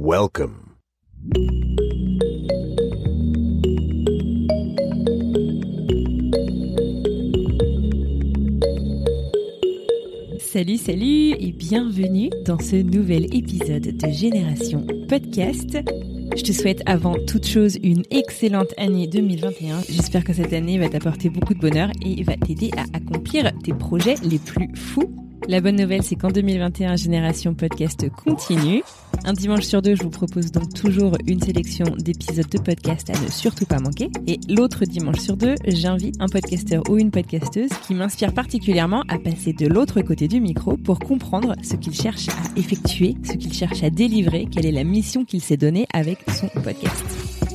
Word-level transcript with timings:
Welcome. 0.00 0.76
Salut, 10.38 10.76
salut 10.76 11.32
et 11.32 11.50
bienvenue 11.50 12.30
dans 12.44 12.60
ce 12.60 12.76
nouvel 12.76 13.24
épisode 13.34 13.82
de 13.82 14.08
Génération 14.12 14.86
Podcast. 15.08 15.76
Je 16.36 16.42
te 16.44 16.52
souhaite 16.52 16.80
avant 16.86 17.16
toute 17.26 17.48
chose 17.48 17.76
une 17.82 18.04
excellente 18.12 18.72
année 18.76 19.08
2021. 19.08 19.80
J'espère 19.88 20.22
que 20.22 20.32
cette 20.32 20.52
année 20.52 20.78
va 20.78 20.88
t'apporter 20.88 21.28
beaucoup 21.28 21.54
de 21.54 21.58
bonheur 21.58 21.90
et 22.06 22.22
va 22.22 22.36
t'aider 22.36 22.70
à 22.76 22.84
accomplir 22.96 23.50
tes 23.64 23.74
projets 23.74 24.14
les 24.22 24.38
plus 24.38 24.68
fous. 24.76 25.27
La 25.46 25.60
bonne 25.60 25.76
nouvelle, 25.76 26.02
c'est 26.02 26.16
qu'en 26.16 26.30
2021, 26.30 26.96
Génération 26.96 27.54
Podcast 27.54 28.06
continue. 28.10 28.82
Un 29.24 29.32
dimanche 29.32 29.64
sur 29.64 29.80
deux, 29.80 29.94
je 29.94 30.02
vous 30.02 30.10
propose 30.10 30.50
donc 30.50 30.74
toujours 30.74 31.16
une 31.26 31.40
sélection 31.40 31.84
d'épisodes 31.98 32.48
de 32.48 32.58
podcast 32.58 33.10
à 33.10 33.18
ne 33.20 33.30
surtout 33.30 33.64
pas 33.64 33.78
manquer. 33.78 34.10
Et 34.26 34.40
l'autre 34.48 34.84
dimanche 34.84 35.20
sur 35.20 35.36
deux, 35.36 35.54
j'invite 35.66 36.16
un 36.20 36.26
podcasteur 36.26 36.82
ou 36.90 36.98
une 36.98 37.10
podcasteuse 37.10 37.70
qui 37.86 37.94
m'inspire 37.94 38.32
particulièrement 38.34 39.04
à 39.08 39.18
passer 39.18 39.52
de 39.52 39.66
l'autre 39.66 40.02
côté 40.02 40.28
du 40.28 40.40
micro 40.40 40.76
pour 40.76 40.98
comprendre 40.98 41.54
ce 41.62 41.76
qu'il 41.76 41.94
cherche 41.94 42.28
à 42.28 42.58
effectuer, 42.58 43.16
ce 43.24 43.32
qu'il 43.32 43.52
cherche 43.52 43.82
à 43.82 43.90
délivrer, 43.90 44.46
quelle 44.50 44.66
est 44.66 44.72
la 44.72 44.84
mission 44.84 45.24
qu'il 45.24 45.40
s'est 45.40 45.56
donnée 45.56 45.86
avec 45.94 46.18
son 46.30 46.48
podcast. 46.60 47.04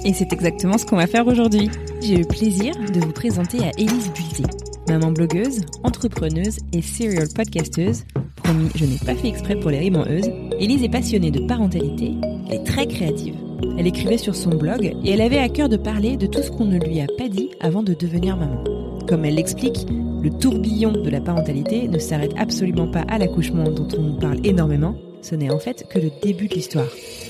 Et 0.05 0.13
c'est 0.13 0.33
exactement 0.33 0.77
ce 0.77 0.85
qu'on 0.85 0.97
va 0.97 1.07
faire 1.07 1.27
aujourd'hui. 1.27 1.69
J'ai 2.01 2.17
le 2.17 2.25
plaisir 2.25 2.73
de 2.93 2.99
vous 2.99 3.13
présenter 3.13 3.59
à 3.63 3.71
Élise 3.77 4.11
Bulté. 4.13 4.43
Maman 4.87 5.11
blogueuse, 5.11 5.61
entrepreneuse 5.83 6.59
et 6.73 6.81
serial 6.81 7.27
podcasteuse, 7.33 8.03
promis, 8.35 8.69
je 8.75 8.85
n'ai 8.85 8.97
pas 8.97 9.15
fait 9.15 9.29
exprès 9.29 9.55
pour 9.55 9.71
les 9.71 9.79
rimes 9.79 9.95
en 9.95 10.05
Élise 10.05 10.83
est 10.83 10.89
passionnée 10.89 11.31
de 11.31 11.47
parentalité, 11.47 12.15
elle 12.47 12.55
est 12.55 12.63
très 12.63 12.85
créative. 12.85 13.35
Elle 13.77 13.87
écrivait 13.87 14.17
sur 14.17 14.35
son 14.35 14.51
blog 14.51 14.93
et 15.03 15.11
elle 15.11 15.21
avait 15.21 15.37
à 15.37 15.47
cœur 15.47 15.69
de 15.69 15.77
parler 15.77 16.17
de 16.17 16.27
tout 16.27 16.41
ce 16.41 16.51
qu'on 16.51 16.65
ne 16.65 16.79
lui 16.79 16.99
a 16.99 17.07
pas 17.17 17.29
dit 17.29 17.51
avant 17.61 17.81
de 17.81 17.93
devenir 17.93 18.35
maman. 18.35 18.63
Comme 19.07 19.23
elle 19.23 19.35
l'explique, 19.35 19.85
le 19.89 20.29
tourbillon 20.29 20.91
de 20.91 21.09
la 21.09 21.21
parentalité 21.21 21.87
ne 21.87 21.97
s'arrête 21.97 22.33
absolument 22.37 22.87
pas 22.87 23.05
à 23.07 23.17
l'accouchement 23.17 23.63
dont 23.63 23.87
on 23.97 24.19
parle 24.19 24.45
énormément, 24.45 24.95
ce 25.23 25.35
n'est 25.35 25.49
en 25.49 25.59
fait 25.59 25.87
que 25.89 25.97
le 25.97 26.11
début 26.21 26.47
de 26.47 26.53
l'histoire. 26.53 26.87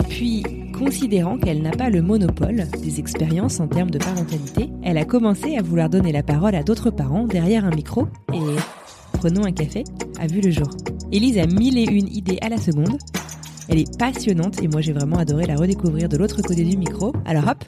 Puis, 0.10 0.44
considérant 0.78 1.38
qu'elle 1.38 1.62
n'a 1.62 1.72
pas 1.72 1.90
le 1.90 2.02
monopole 2.02 2.66
des 2.82 3.00
expériences 3.00 3.60
en 3.60 3.68
termes 3.68 3.92
de 3.92 4.00
parentalité, 4.00 4.70
elle 4.84 4.98
a 4.98 5.06
commencé 5.06 5.56
à 5.56 5.62
vouloir 5.62 5.90
donner 5.90 6.12
la 6.12 6.24
parole 6.24 6.56
à 6.56 6.64
d'autres 6.64 6.90
parents 6.90 7.26
derrière 7.26 7.66
un 7.66 7.72
micro 7.72 8.08
et 8.34 8.40
Prenons 9.14 9.46
un 9.46 9.54
café 9.54 9.86
a 10.20 10.28
vu 10.28 10.42
le 10.42 10.52
jour. 10.52 10.70
Élise 11.14 11.38
a 11.38 11.46
mille 11.46 11.78
et 11.78 11.86
une 11.86 12.10
idées 12.10 12.40
à 12.42 12.50
la 12.50 12.58
seconde. 12.58 12.98
Elle 13.70 13.80
est 13.80 13.98
passionnante 13.98 14.62
et 14.62 14.68
moi 14.68 14.82
j'ai 14.82 14.92
vraiment 14.92 15.18
adoré 15.18 15.46
la 15.46 15.56
redécouvrir 15.56 16.10
de 16.10 16.18
l'autre 16.18 16.42
côté 16.42 16.66
du 16.66 16.76
micro. 16.76 17.14
Alors 17.26 17.48
hop, 17.48 17.64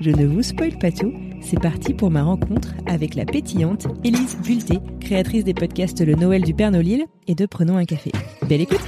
je 0.00 0.10
ne 0.10 0.26
vous 0.26 0.42
spoil 0.42 0.76
pas 0.76 0.92
tout, 0.92 1.14
c'est 1.40 1.60
parti 1.60 1.94
pour 1.94 2.10
ma 2.10 2.24
rencontre 2.24 2.74
avec 2.84 3.14
la 3.14 3.24
pétillante 3.24 3.86
Élise 4.04 4.36
Bulté, 4.44 4.80
créatrice 5.00 5.44
des 5.44 5.54
podcasts 5.54 6.04
Le 6.04 6.14
Noël 6.14 6.42
du 6.42 6.52
Père 6.52 6.72
Nolil 6.72 7.06
et 7.26 7.34
de 7.34 7.46
Prenons 7.46 7.78
un 7.78 7.84
café. 7.86 8.12
Belle 8.46 8.60
écoute 8.60 8.84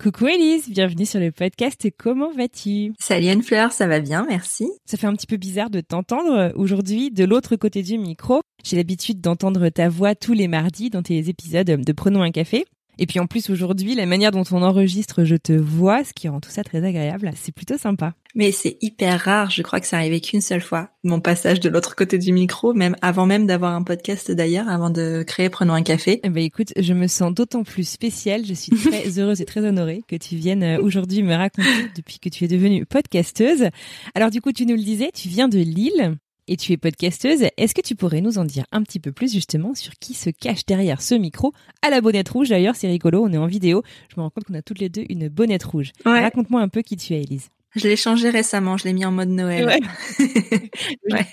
Coucou 0.00 0.28
Elise, 0.28 0.70
bienvenue 0.70 1.04
sur 1.04 1.20
le 1.20 1.32
podcast. 1.32 1.86
Comment 1.98 2.30
vas-tu? 2.30 2.94
Salut 2.98 3.28
Anne-Fleur, 3.28 3.72
ça 3.72 3.86
va 3.86 4.00
bien, 4.00 4.24
merci. 4.28 4.70
Ça 4.86 4.96
fait 4.96 5.06
un 5.06 5.14
petit 5.14 5.26
peu 5.26 5.36
bizarre 5.36 5.70
de 5.70 5.80
t'entendre 5.80 6.52
aujourd'hui 6.54 7.10
de 7.10 7.24
l'autre 7.24 7.56
côté 7.56 7.82
du 7.82 7.98
micro. 7.98 8.40
J'ai 8.64 8.76
l'habitude 8.76 9.20
d'entendre 9.20 9.68
ta 9.68 9.88
voix 9.88 10.14
tous 10.14 10.34
les 10.34 10.48
mardis 10.48 10.88
dans 10.88 11.02
tes 11.02 11.28
épisodes 11.28 11.66
de 11.66 11.92
Prenons 11.92 12.22
un 12.22 12.30
café. 12.30 12.64
Et 12.98 13.06
puis 13.06 13.20
en 13.20 13.26
plus 13.26 13.50
aujourd'hui, 13.50 13.94
la 13.94 14.06
manière 14.06 14.32
dont 14.32 14.44
on 14.50 14.62
enregistre, 14.62 15.24
je 15.24 15.36
te 15.36 15.52
vois, 15.52 16.04
ce 16.04 16.12
qui 16.12 16.28
rend 16.28 16.40
tout 16.40 16.50
ça 16.50 16.64
très 16.64 16.84
agréable. 16.84 17.30
C'est 17.36 17.54
plutôt 17.54 17.78
sympa. 17.78 18.14
Mais 18.34 18.52
c'est 18.52 18.76
hyper 18.80 19.20
rare. 19.20 19.50
Je 19.50 19.62
crois 19.62 19.80
que 19.80 19.86
ça 19.86 19.96
arrivé 19.96 20.20
qu'une 20.20 20.40
seule 20.40 20.60
fois. 20.60 20.90
Mon 21.02 21.20
passage 21.20 21.60
de 21.60 21.68
l'autre 21.68 21.96
côté 21.96 22.18
du 22.18 22.32
micro, 22.32 22.74
même 22.74 22.96
avant 23.00 23.26
même 23.26 23.46
d'avoir 23.46 23.74
un 23.74 23.82
podcast 23.82 24.30
d'ailleurs, 24.30 24.68
avant 24.68 24.90
de 24.90 25.24
créer 25.26 25.48
Prenons 25.48 25.74
un 25.74 25.82
café. 25.82 26.20
Eh 26.24 26.28
ben 26.28 26.44
écoute, 26.44 26.72
je 26.76 26.92
me 26.92 27.06
sens 27.06 27.32
d'autant 27.32 27.64
plus 27.64 27.88
spéciale. 27.88 28.44
Je 28.44 28.54
suis 28.54 28.72
très 28.72 29.08
heureuse 29.18 29.40
et 29.40 29.44
très 29.44 29.64
honorée 29.64 30.02
que 30.06 30.16
tu 30.16 30.36
viennes 30.36 30.62
euh, 30.62 30.80
aujourd'hui 30.80 31.22
me 31.22 31.34
raconter 31.34 31.90
depuis 31.96 32.18
que 32.18 32.28
tu 32.28 32.44
es 32.44 32.48
devenue 32.48 32.84
podcasteuse. 32.84 33.68
Alors 34.14 34.30
du 34.30 34.40
coup, 34.40 34.52
tu 34.52 34.66
nous 34.66 34.76
le 34.76 34.82
disais, 34.82 35.10
tu 35.14 35.28
viens 35.28 35.48
de 35.48 35.58
Lille 35.58 36.16
et 36.48 36.56
tu 36.56 36.72
es 36.72 36.76
podcasteuse. 36.76 37.44
Est-ce 37.56 37.74
que 37.74 37.80
tu 37.80 37.94
pourrais 37.94 38.20
nous 38.20 38.38
en 38.38 38.44
dire 38.44 38.64
un 38.72 38.82
petit 38.82 38.98
peu 38.98 39.12
plus 39.12 39.32
justement 39.32 39.74
sur 39.74 39.92
qui 39.94 40.14
se 40.14 40.30
cache 40.30 40.66
derrière 40.66 41.00
ce 41.00 41.14
micro 41.14 41.52
à 41.82 41.90
la 41.90 42.00
bonnette 42.00 42.28
rouge? 42.28 42.48
D'ailleurs, 42.48 42.74
c'est 42.74 42.88
rigolo, 42.88 43.22
on 43.22 43.32
est 43.32 43.38
en 43.38 43.46
vidéo. 43.46 43.82
Je 44.08 44.16
me 44.16 44.22
rends 44.22 44.30
compte 44.30 44.44
qu'on 44.44 44.54
a 44.54 44.62
toutes 44.62 44.80
les 44.80 44.88
deux 44.88 45.04
une 45.08 45.28
bonnette 45.28 45.64
rouge. 45.64 45.92
Raconte-moi 46.04 46.60
un 46.60 46.68
peu 46.68 46.82
qui 46.82 46.96
tu 46.96 47.14
es, 47.14 47.22
Elise. 47.22 47.50
Je 47.76 47.86
l'ai 47.86 47.96
changé 47.96 48.30
récemment, 48.30 48.76
je 48.76 48.84
l'ai 48.84 48.92
mis 48.92 49.04
en 49.04 49.12
mode 49.12 49.28
Noël. 49.28 49.66
Ouais. 49.66 49.80
ouais. 51.12 51.26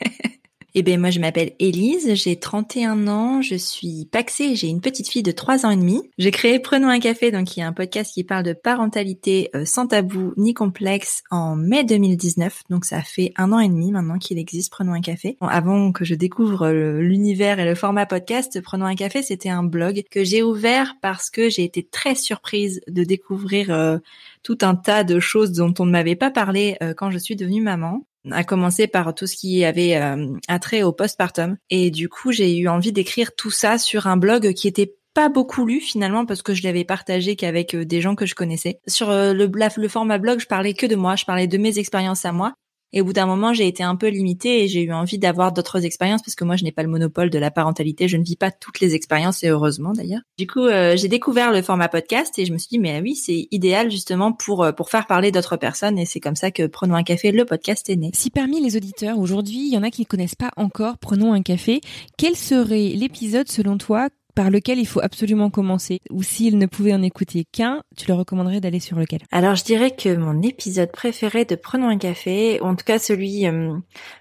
Eh 0.78 0.84
bien, 0.84 0.98
moi, 0.98 1.10
je 1.10 1.22
m'appelle 1.22 1.54
Élise, 1.60 2.16
j'ai 2.16 2.36
31 2.36 3.08
ans, 3.08 3.42
je 3.42 3.56
suis 3.56 4.10
paxée, 4.12 4.56
j'ai 4.56 4.68
une 4.68 4.82
petite 4.82 5.08
fille 5.08 5.24
de 5.24 5.32
3 5.32 5.66
ans 5.66 5.70
et 5.70 5.78
demi. 5.78 6.02
J'ai 6.18 6.32
créé 6.32 6.60
Prenons 6.60 6.90
un 6.90 7.00
café, 7.00 7.32
donc 7.32 7.56
y 7.56 7.62
a 7.62 7.68
un 7.68 7.72
podcast 7.72 8.14
qui 8.14 8.26
parle 8.26 8.44
de 8.44 8.52
parentalité 8.52 9.50
euh, 9.56 9.64
sans 9.64 9.88
tabou 9.88 10.34
ni 10.36 10.54
complexe 10.54 11.24
en 11.32 11.56
mai 11.56 11.86
2019. 11.86 12.64
Donc 12.70 12.84
ça 12.84 13.02
fait 13.02 13.32
un 13.38 13.54
an 13.54 13.60
et 13.60 13.70
demi 13.70 13.94
maintenant 13.94 14.18
qu'il 14.18 14.38
existe 14.38 14.70
Prenons 14.70 14.92
un 14.92 15.00
café. 15.00 15.38
avant 15.40 15.94
que 15.94 16.04
je 16.04 16.14
découvre 16.14 16.70
l'univers 16.70 17.58
et 17.62 17.66
le 17.66 17.76
format 17.76 18.06
podcast, 18.06 18.60
Prenons 18.60 18.86
un 18.86 18.96
café, 18.96 19.22
c'était 19.22 19.48
un 19.48 19.64
blog 19.64 20.04
que 20.12 20.26
j'ai 20.26 20.44
ouvert 20.44 20.98
parce 21.02 21.30
que 21.30 21.50
j'ai 21.50 21.64
été 21.64 21.84
très 21.84 22.16
surprise 22.16 22.82
de 22.90 23.06
découvrir 23.06 23.72
euh, 23.72 24.00
tout 24.44 24.58
un 24.62 24.76
tas 24.76 25.06
de 25.06 25.22
choses 25.22 25.54
dont 25.54 25.74
on 25.80 25.86
ne 25.86 25.92
m'avait 25.92 26.18
pas 26.18 26.32
parlé 26.32 26.76
euh, 26.84 26.94
quand 26.94 27.12
je 27.12 27.18
suis 27.18 27.38
devenue 27.38 27.62
maman 27.62 28.06
à 28.32 28.44
commencer 28.44 28.88
par 28.88 29.14
tout 29.14 29.28
ce 29.28 29.36
qui 29.36 29.64
avait 29.66 29.96
euh, 29.98 30.28
attrait 30.48 30.84
au 30.84 30.92
postpartum. 30.92 31.58
Et 31.70 31.92
du 31.92 32.10
coup, 32.10 32.32
j'ai 32.32 32.58
eu 32.58 32.68
envie 32.68 32.92
d'écrire 32.92 33.36
tout 33.36 33.52
ça 33.52 33.78
sur 33.78 34.08
un 34.08 34.18
blog 34.18 34.54
qui 34.54 34.68
était 34.68 34.96
pas 35.14 35.30
beaucoup 35.30 35.66
lu 35.66 35.80
finalement 35.80 36.26
parce 36.26 36.42
que 36.42 36.54
je 36.54 36.64
l'avais 36.64 36.84
partagé 36.84 37.36
qu'avec 37.36 37.74
euh, 37.74 37.86
des 37.86 38.02
gens 38.02 38.16
que 38.16 38.26
je 38.26 38.36
connaissais. 38.36 38.80
Sur 38.86 39.10
euh, 39.10 39.34
le, 39.34 39.50
le 39.50 39.88
format 39.88 40.18
blog, 40.18 40.40
je 40.40 40.48
parlais 40.48 40.74
que 40.74 40.86
de 40.86 40.96
moi, 40.96 41.16
je 41.16 41.26
parlais 41.26 41.48
de 41.48 41.58
mes 41.58 41.80
expériences 41.80 42.26
à 42.26 42.32
moi. 42.32 42.54
Et 42.94 43.02
au 43.02 43.06
bout 43.06 43.14
d'un 43.14 43.26
moment, 43.26 43.54
j'ai 43.54 43.68
été 43.68 43.84
un 43.84 43.96
peu 43.96 44.08
limitée 44.08 44.64
et 44.64 44.68
j'ai 44.68 44.84
eu 44.84 44.94
envie 44.94 45.18
d'avoir 45.18 45.52
d'autres 45.52 45.86
expériences 45.86 46.22
parce 46.22 46.36
que 46.36 46.44
moi, 46.46 46.56
je 46.56 46.64
n'ai 46.64 46.72
pas 46.72 46.84
le 46.84 46.90
monopole 46.90 47.30
de 47.30 47.40
la 47.40 47.52
parentalité. 47.52 48.08
Je 48.08 48.18
ne 48.18 48.24
vis 48.24 48.36
pas 48.36 48.52
toutes 48.52 48.80
les 48.80 48.96
expériences 48.96 49.44
et 49.44 49.48
heureusement 49.50 49.94
d'ailleurs. 49.94 50.22
Du 50.38 50.48
coup, 50.48 50.66
euh, 50.66 50.96
j'ai 50.96 51.08
découvert 51.08 51.52
le 51.52 51.62
format 51.62 51.90
podcast 51.90 52.38
et 52.38 52.46
je 52.46 52.54
me 52.54 52.58
suis 52.58 52.70
dit, 52.70 52.80
mais 52.80 53.02
oui, 53.02 53.16
c'est 53.16 53.48
idéal 53.52 53.92
justement 53.92 54.32
pour 54.32 54.64
euh, 54.64 54.72
pour 54.72 54.90
faire 54.90 55.08
parler 55.08 55.32
d'autres 55.32 55.58
personnes 55.58 55.98
et 55.98 56.06
c'est 56.06 56.20
comme 56.20 56.36
ça 56.36 56.52
que 56.52 56.66
Prenons 56.76 56.96
un 56.96 57.04
café, 57.04 57.32
le 57.32 57.46
podcast 57.46 57.90
est 57.90 57.96
né. 57.96 58.12
Si 58.14 58.30
parmi 58.30 58.62
les 58.62 58.76
auditeurs 58.76 59.18
aujourd'hui, 59.18 59.68
il 59.68 59.74
y 59.74 59.78
en 59.78 59.84
a 59.84 59.92
qui 59.92 60.02
ne 60.02 60.08
connaissent 60.08 60.36
pas 60.36 60.52
encore 60.58 60.98
Prenons 60.98 61.34
un 61.34 61.42
café, 61.42 61.80
quel 62.18 62.36
serait 62.36 62.90
l'épisode 62.90 63.48
selon 63.50 63.78
toi 63.78 64.10
par 64.36 64.52
lequel 64.52 64.78
il 64.78 64.86
faut 64.86 65.00
absolument 65.02 65.50
commencer 65.50 66.02
Ou 66.12 66.22
s'il 66.22 66.58
ne 66.58 66.66
pouvait 66.66 66.94
en 66.94 67.02
écouter 67.02 67.46
qu'un, 67.52 67.82
tu 67.98 68.08
le 68.08 68.14
recommanderais 68.14 68.60
d'aller 68.60 68.82
sur 68.82 68.98
lequel? 68.98 69.22
Alors 69.32 69.56
je 69.56 69.64
dirais 69.64 69.92
que 69.92 70.16
mon 70.16 70.42
épisode 70.42 70.92
préféré 70.92 71.46
de 71.46 71.56
Prenons 71.56 71.88
un 71.88 71.98
café, 71.98 72.60
ou 72.62 72.66
en 72.66 72.76
tout 72.76 72.86
cas 72.86 73.00
celui 73.00 73.48
euh, 73.48 73.74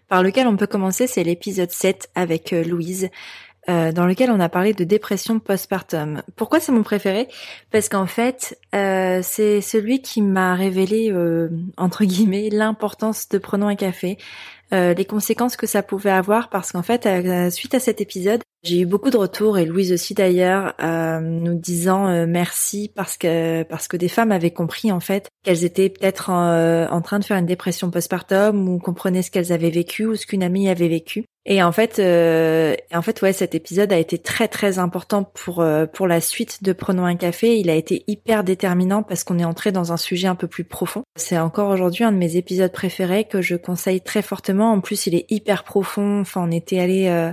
par 0.08 0.22
lequel 0.22 0.46
on 0.46 0.56
peut 0.56 0.69
commencer, 0.69 1.06
c'est 1.06 1.25
l'épisode 1.25 1.70
7 1.70 2.11
avec 2.14 2.52
euh, 2.52 2.64
Louise. 2.64 3.11
Euh, 3.70 3.93
dans 3.93 4.05
lequel 4.05 4.31
on 4.31 4.40
a 4.40 4.50
parlé 4.50 4.75
de 4.75 4.84
dépression 4.84 5.38
postpartum. 5.38 6.22
Pourquoi 6.37 6.61
c'est 6.61 6.70
mon 6.70 6.82
préféré? 6.82 7.28
Parce 7.70 7.88
qu'en 7.88 8.05
fait, 8.05 8.58
c'est 8.72 9.62
celui 9.62 10.02
qui 10.02 10.20
m'a 10.20 10.55
révélé, 10.55 11.11
entre 11.78 12.05
guillemets, 12.05 12.50
l'importance 12.50 13.26
de 13.31 13.38
Prenons 13.38 13.69
un 13.69 13.75
café, 13.75 14.19
les 14.70 15.06
conséquences 15.06 15.56
que 15.56 15.66
ça 15.66 15.82
pouvait 15.82 16.11
avoir, 16.11 16.50
parce 16.50 16.72
qu'en 16.72 16.82
fait, 16.82 17.08
suite 17.50 17.75
à 17.75 17.81
cet 17.81 18.02
épisode, 18.02 18.43
J'ai 18.64 18.81
eu 18.81 18.87
beaucoup 18.87 19.11
de 19.11 19.19
retours 19.19 19.58
et 19.58 19.66
Louise 19.66 19.93
aussi 19.93 20.14
d'ailleurs, 20.14 20.72
euh, 20.82 21.20
nous 21.20 21.55
disant 21.55 22.08
euh, 22.08 22.25
merci 22.26 22.90
parce 22.94 23.19
que 23.19 23.62
parce 23.64 23.88
que 23.88 23.99
des 23.99 24.08
femmes 24.08 24.32
avaient 24.32 24.52
compris 24.52 24.90
en 24.90 25.00
fait 25.00 25.28
qu'elles 25.43 25.64
étaient 25.64 25.90
peut-être 25.90 26.31
en, 26.31 26.49
euh, 26.49 26.87
en, 26.88 27.02
train 27.02 27.19
de 27.19 27.25
faire 27.25 27.37
une 27.37 27.44
dépression 27.44 27.90
postpartum 27.90 28.66
ou 28.66 28.78
comprenaient 28.78 29.20
ce 29.20 29.31
qu'elles 29.31 29.52
avaient 29.52 29.69
vécu 29.69 30.06
ou 30.06 30.16
ce 30.16 30.26
qu'une 30.26 30.43
amie 30.43 30.70
avait 30.70 30.88
vécu. 30.88 31.26
Et 31.46 31.62
en 31.62 31.73
fait, 31.73 31.99
euh, 31.99 32.75
en 32.93 33.02
fait, 33.02 33.20
ouais, 33.20 33.35
cet 33.35 33.55
épisode 33.55 33.93
a 33.93 33.99
été 33.99 34.17
très 34.17 34.49
très 34.49 34.79
important 34.79 35.25
pour 35.25 35.61
euh, 35.61 35.85
pour 35.85 36.06
la 36.06 36.23
suite 36.23 36.62
de 36.62 36.73
Prenons 36.73 37.05
un 37.05 37.17
café. 37.17 37.58
Il 37.58 37.69
a 37.69 37.75
été 37.75 38.02
hyper 38.06 38.44
déterminant 38.44 39.02
parce 39.02 39.25
qu'on 39.25 39.38
est 39.38 39.44
entré 39.44 39.70
dans 39.70 39.93
un 39.93 39.99
sujet 39.99 40.26
un 40.26 40.37
peu 40.37 40.46
plus 40.46 40.64
profond. 40.64 41.02
C'est 41.17 41.38
encore 41.38 41.69
aujourd'hui 41.69 42.05
un 42.05 42.12
de 42.12 42.17
mes 42.17 42.37
épisodes 42.37 42.73
préférés 42.73 43.25
que 43.25 43.43
je 43.43 43.56
conseille 43.56 44.00
très 44.00 44.23
fortement. 44.23 44.73
En 44.73 44.81
plus, 44.81 45.06
il 45.06 45.14
est 45.14 45.31
hyper 45.31 45.64
profond. 45.64 46.20
Enfin, 46.20 46.43
on 46.49 46.50
était 46.50 46.79
allé 46.79 47.08
euh, 47.08 47.31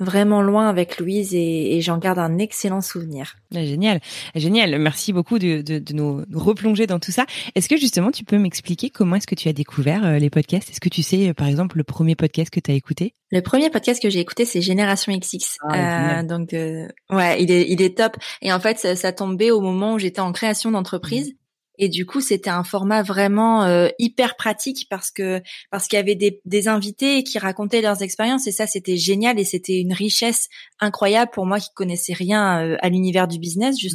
vraiment 0.00 0.42
loin 0.42 0.68
avec 0.68 0.98
Louise 0.98 1.34
et, 1.34 1.76
et 1.76 1.80
j'en 1.80 1.96
garde 1.98 2.18
un 2.18 2.38
excellent 2.38 2.82
souvenir. 2.82 3.36
génial, 3.52 4.00
génial. 4.34 4.78
Merci 4.78 5.12
beaucoup 5.14 5.38
de, 5.38 5.62
de, 5.62 5.78
de 5.78 5.94
nous, 5.94 6.24
replonger 6.34 6.86
dans 6.86 6.98
tout 6.98 7.12
ça. 7.12 7.24
Est-ce 7.54 7.68
que 7.68 7.76
justement 7.76 8.10
tu 8.10 8.24
peux 8.24 8.38
m'expliquer 8.38 8.90
comment 8.90 9.16
est-ce 9.16 9.26
que 9.26 9.34
tu 9.34 9.48
as 9.48 9.52
découvert 9.54 10.04
euh, 10.04 10.18
les 10.18 10.28
podcasts? 10.30 10.70
Est-ce 10.70 10.80
que 10.80 10.90
tu 10.90 11.02
sais, 11.02 11.32
par 11.32 11.46
exemple, 11.46 11.78
le 11.78 11.84
premier 11.84 12.14
podcast 12.14 12.50
que 12.50 12.60
tu 12.60 12.70
as 12.70 12.74
écouté? 12.74 13.14
Le 13.32 13.40
premier 13.46 13.70
podcast 13.70 14.02
que 14.02 14.10
j'ai 14.10 14.20
écouté, 14.20 14.44
c'est 14.44 14.60
Génération 14.60 15.16
XX. 15.16 15.56
Ah, 15.62 16.18
euh, 16.18 16.22
donc, 16.24 16.52
euh, 16.52 16.86
ouais, 17.10 17.42
il 17.42 17.50
est, 17.50 17.70
il 17.70 17.80
est 17.80 17.96
top. 17.96 18.16
Et 18.42 18.52
en 18.52 18.60
fait, 18.60 18.78
ça, 18.78 18.96
ça 18.96 19.12
tombait 19.12 19.50
au 19.50 19.60
moment 19.60 19.94
où 19.94 19.98
j'étais 19.98 20.20
en 20.20 20.32
création 20.32 20.70
d'entreprise. 20.70 21.30
Mmh. 21.30 21.36
Et 21.78 21.88
du 21.88 22.06
coup, 22.06 22.20
c'était 22.20 22.50
un 22.50 22.64
format 22.64 23.02
vraiment 23.02 23.64
euh, 23.64 23.88
hyper 23.98 24.36
pratique 24.36 24.86
parce 24.88 25.10
que 25.10 25.42
parce 25.70 25.88
qu'il 25.88 25.98
y 25.98 26.00
avait 26.00 26.14
des, 26.14 26.40
des 26.44 26.68
invités 26.68 27.22
qui 27.22 27.38
racontaient 27.38 27.82
leurs 27.82 28.02
expériences 28.02 28.46
et 28.46 28.52
ça, 28.52 28.66
c'était 28.66 28.96
génial 28.96 29.38
et 29.38 29.44
c'était 29.44 29.78
une 29.78 29.92
richesse 29.92 30.48
incroyable 30.80 31.30
pour 31.32 31.46
moi 31.46 31.60
qui 31.60 31.68
connaissais 31.74 32.14
rien 32.14 32.62
euh, 32.62 32.76
à 32.80 32.88
l'univers 32.88 33.28
du 33.28 33.38
business 33.38 33.76
mmh. 33.76 33.88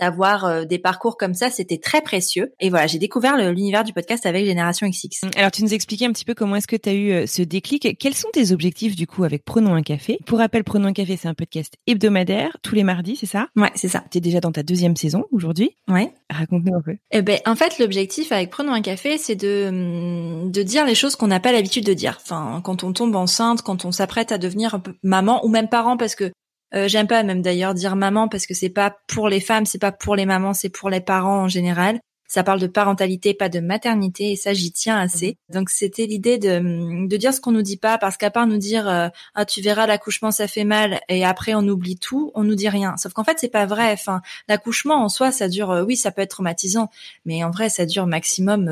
D'avoir 0.00 0.44
euh, 0.44 0.64
des 0.64 0.78
parcours 0.78 1.16
comme 1.16 1.34
ça, 1.34 1.50
c'était 1.50 1.78
très 1.78 2.00
précieux. 2.00 2.52
Et 2.60 2.70
voilà, 2.70 2.86
j'ai 2.86 2.98
découvert 2.98 3.36
l'univers 3.36 3.84
du 3.84 3.92
podcast 3.92 4.26
avec 4.26 4.46
Génération 4.46 4.88
XX. 4.88 5.28
Alors, 5.36 5.50
tu 5.50 5.62
nous 5.62 5.74
expliquais 5.74 6.06
un 6.06 6.12
petit 6.12 6.24
peu 6.24 6.34
comment 6.34 6.56
est-ce 6.56 6.66
que 6.66 6.76
tu 6.76 6.88
as 6.88 6.94
eu 6.94 7.12
euh, 7.12 7.26
ce 7.26 7.42
déclic. 7.42 7.96
Quels 7.98 8.14
sont 8.14 8.28
tes 8.32 8.52
objectifs 8.52 8.96
du 8.96 9.06
coup 9.06 9.24
avec 9.24 9.44
Prenons 9.44 9.74
un 9.74 9.82
café? 9.82 10.18
Pour 10.26 10.38
rappel, 10.38 10.64
Prenons 10.64 10.88
un 10.88 10.92
café, 10.92 11.16
c'est 11.16 11.28
un 11.28 11.34
podcast 11.34 11.74
hebdomadaire 11.86 12.56
tous 12.62 12.74
les 12.74 12.84
mardis, 12.84 13.16
c'est 13.16 13.26
ça? 13.26 13.48
Ouais, 13.56 13.70
c'est 13.74 13.88
ça. 13.88 14.04
Tu 14.10 14.18
es 14.18 14.20
déjà 14.20 14.40
dans 14.40 14.52
ta 14.52 14.62
deuxième 14.62 14.96
saison 14.96 15.24
aujourd'hui? 15.32 15.70
Ouais. 15.88 16.12
Raconte-nous 16.30 16.74
un 16.74 16.82
peu. 16.82 16.96
Eh 17.10 17.22
ben, 17.22 17.38
en 17.46 17.56
fait, 17.56 17.78
l'objectif 17.78 18.32
avec 18.32 18.50
Prenons 18.50 18.72
un 18.72 18.82
café, 18.82 19.18
c'est 19.18 19.36
de 19.36 19.66
hum, 19.68 20.50
de 20.50 20.62
dire 20.62 20.84
les 20.84 20.94
choses 20.94 21.16
qu'on 21.16 21.26
n'a 21.26 21.40
pas 21.40 21.52
l'habitude 21.52 21.84
de 21.84 21.94
dire. 21.94 22.18
Enfin, 22.22 22.60
quand 22.64 22.84
on 22.84 22.92
tombe 22.92 23.14
enceinte, 23.16 23.62
quand 23.62 23.84
on 23.84 23.92
s'apprête 23.92 24.32
à 24.32 24.38
devenir 24.38 24.80
maman 25.02 25.44
ou 25.44 25.48
même 25.48 25.68
parent, 25.68 25.96
parce 25.96 26.14
que 26.14 26.30
euh, 26.74 26.88
j'aime 26.88 27.06
pas 27.06 27.22
même 27.22 27.42
d'ailleurs 27.42 27.74
dire 27.74 27.96
maman 27.96 28.28
parce 28.28 28.46
que 28.46 28.54
c'est 28.54 28.68
pas 28.70 28.96
pour 29.06 29.28
les 29.28 29.40
femmes, 29.40 29.66
c'est 29.66 29.78
pas 29.78 29.92
pour 29.92 30.16
les 30.16 30.26
mamans, 30.26 30.54
c'est 30.54 30.68
pour 30.68 30.90
les 30.90 31.00
parents 31.00 31.42
en 31.42 31.48
général. 31.48 32.00
Ça 32.26 32.44
parle 32.44 32.60
de 32.60 32.68
parentalité, 32.68 33.34
pas 33.34 33.48
de 33.48 33.58
maternité, 33.58 34.30
et 34.30 34.36
ça 34.36 34.54
j'y 34.54 34.70
tiens 34.70 34.96
assez. 35.00 35.36
Mhm. 35.48 35.54
Donc 35.54 35.70
c'était 35.70 36.06
l'idée 36.06 36.38
de, 36.38 37.08
de 37.08 37.16
dire 37.16 37.34
ce 37.34 37.40
qu'on 37.40 37.50
nous 37.50 37.62
dit 37.62 37.76
pas, 37.76 37.98
parce 37.98 38.16
qu'à 38.16 38.30
part 38.30 38.46
nous 38.46 38.56
dire 38.56 38.88
euh, 38.88 39.08
ah 39.34 39.44
tu 39.44 39.60
verras 39.60 39.86
l'accouchement 39.88 40.30
ça 40.30 40.46
fait 40.46 40.62
mal 40.64 41.00
et 41.08 41.24
après 41.24 41.54
on 41.54 41.66
oublie 41.66 41.98
tout, 41.98 42.30
on 42.36 42.44
nous 42.44 42.54
dit 42.54 42.68
rien. 42.68 42.96
Sauf 42.98 43.12
qu'en 43.14 43.24
fait 43.24 43.38
c'est 43.40 43.48
pas 43.48 43.66
vrai. 43.66 43.92
Enfin 43.92 44.20
l'accouchement 44.48 45.02
en 45.02 45.08
soi 45.08 45.32
ça 45.32 45.48
dure, 45.48 45.70
euh, 45.72 45.82
oui 45.82 45.96
ça 45.96 46.12
peut 46.12 46.22
être 46.22 46.30
traumatisant, 46.30 46.88
mais 47.24 47.42
en 47.42 47.50
vrai 47.50 47.68
ça 47.68 47.84
dure 47.84 48.06
maximum 48.06 48.68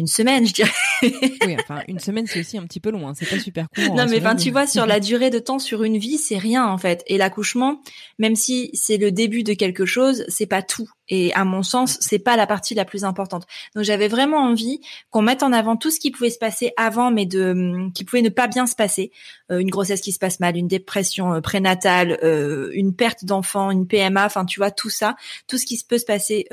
une 0.00 0.06
semaine, 0.06 0.46
je 0.46 0.52
dirais. 0.52 0.70
oui, 1.02 1.56
enfin 1.60 1.82
une 1.88 1.98
semaine 1.98 2.26
c'est 2.26 2.40
aussi 2.40 2.58
un 2.58 2.64
petit 2.64 2.80
peu 2.80 2.90
loin, 2.90 3.12
c'est 3.14 3.28
pas 3.28 3.38
super 3.38 3.66
court. 3.74 3.94
Non, 3.94 4.06
mais 4.08 4.18
enfin 4.18 4.34
tu 4.34 4.50
vois 4.50 4.66
sur 4.66 4.86
la 4.86 4.98
durée 5.00 5.30
de 5.30 5.38
temps 5.38 5.58
sur 5.58 5.84
une 5.84 5.98
vie, 5.98 6.18
c'est 6.18 6.38
rien 6.38 6.66
en 6.66 6.78
fait. 6.78 7.02
Et 7.06 7.18
l'accouchement, 7.18 7.80
même 8.18 8.34
si 8.34 8.70
c'est 8.72 8.96
le 8.96 9.12
début 9.12 9.42
de 9.42 9.52
quelque 9.52 9.84
chose, 9.84 10.24
c'est 10.28 10.46
pas 10.46 10.62
tout. 10.62 10.88
Et 11.08 11.34
à 11.34 11.44
mon 11.44 11.62
sens, 11.62 11.98
c'est 12.00 12.18
pas 12.20 12.36
la 12.36 12.46
partie 12.46 12.74
la 12.74 12.84
plus 12.84 13.04
importante. 13.04 13.44
Donc 13.74 13.84
j'avais 13.84 14.08
vraiment 14.08 14.38
envie 14.38 14.80
qu'on 15.10 15.22
mette 15.22 15.42
en 15.42 15.52
avant 15.52 15.76
tout 15.76 15.90
ce 15.90 16.00
qui 16.00 16.10
pouvait 16.10 16.30
se 16.30 16.38
passer 16.38 16.72
avant, 16.76 17.10
mais 17.10 17.26
de 17.26 17.90
qui 17.94 18.04
pouvait 18.04 18.22
ne 18.22 18.28
pas 18.28 18.46
bien 18.46 18.66
se 18.66 18.74
passer. 18.74 19.10
Euh, 19.50 19.58
une 19.58 19.70
grossesse 19.70 20.00
qui 20.00 20.12
se 20.12 20.18
passe 20.18 20.40
mal, 20.40 20.56
une 20.56 20.68
dépression 20.68 21.34
euh, 21.34 21.40
prénatale, 21.40 22.18
euh, 22.22 22.70
une 22.72 22.94
perte 22.94 23.24
d'enfant, 23.24 23.70
une 23.70 23.86
PMA, 23.86 24.24
enfin 24.24 24.44
tu 24.44 24.60
vois 24.60 24.70
tout 24.70 24.90
ça, 24.90 25.16
tout 25.46 25.58
ce 25.58 25.66
qui 25.66 25.82
peut 25.86 25.98
se 25.98 26.04
passer 26.04 26.46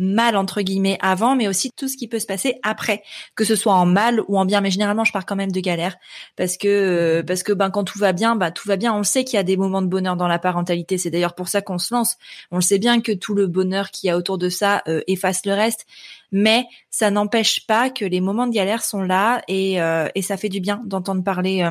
mal 0.00 0.36
entre 0.36 0.62
guillemets 0.62 0.98
avant, 1.00 1.36
mais 1.36 1.46
aussi 1.46 1.70
tout 1.76 1.86
ce 1.86 1.96
qui 1.96 2.08
peut 2.08 2.18
se 2.18 2.26
passer 2.26 2.56
après, 2.62 3.02
que 3.36 3.44
ce 3.44 3.54
soit 3.54 3.74
en 3.74 3.86
mal 3.86 4.22
ou 4.26 4.38
en 4.38 4.44
bien. 4.44 4.60
Mais 4.60 4.70
généralement, 4.70 5.04
je 5.04 5.12
pars 5.12 5.26
quand 5.26 5.36
même 5.36 5.52
de 5.52 5.60
galère 5.60 5.96
parce 6.36 6.56
que 6.56 6.68
euh, 6.68 7.22
parce 7.22 7.42
que 7.42 7.52
ben 7.52 7.70
quand 7.70 7.84
tout 7.84 7.98
va 7.98 8.12
bien, 8.12 8.34
bah 8.34 8.50
tout 8.50 8.66
va 8.66 8.76
bien. 8.76 8.94
On 8.94 9.04
sait 9.04 9.24
qu'il 9.24 9.36
y 9.36 9.40
a 9.40 9.44
des 9.44 9.56
moments 9.56 9.82
de 9.82 9.86
bonheur 9.86 10.16
dans 10.16 10.26
la 10.26 10.38
parentalité. 10.38 10.98
C'est 10.98 11.10
d'ailleurs 11.10 11.34
pour 11.34 11.48
ça 11.48 11.60
qu'on 11.62 11.78
se 11.78 11.94
lance. 11.94 12.16
On 12.50 12.56
le 12.56 12.62
sait 12.62 12.78
bien 12.78 13.00
que 13.00 13.12
tout 13.12 13.34
le 13.34 13.46
bonheur 13.46 13.90
qu'il 13.90 14.08
y 14.08 14.10
a 14.10 14.16
autour 14.16 14.38
de 14.38 14.48
ça 14.48 14.82
euh, 14.88 15.02
efface 15.06 15.44
le 15.44 15.52
reste, 15.52 15.86
mais 16.32 16.64
ça 16.90 17.10
n'empêche 17.10 17.66
pas 17.66 17.90
que 17.90 18.04
les 18.04 18.20
moments 18.20 18.46
de 18.46 18.52
galère 18.52 18.82
sont 18.82 19.02
là 19.02 19.42
et 19.48 19.80
euh, 19.82 20.08
et 20.14 20.22
ça 20.22 20.36
fait 20.36 20.48
du 20.48 20.60
bien 20.60 20.80
d'entendre 20.86 21.22
parler, 21.22 21.68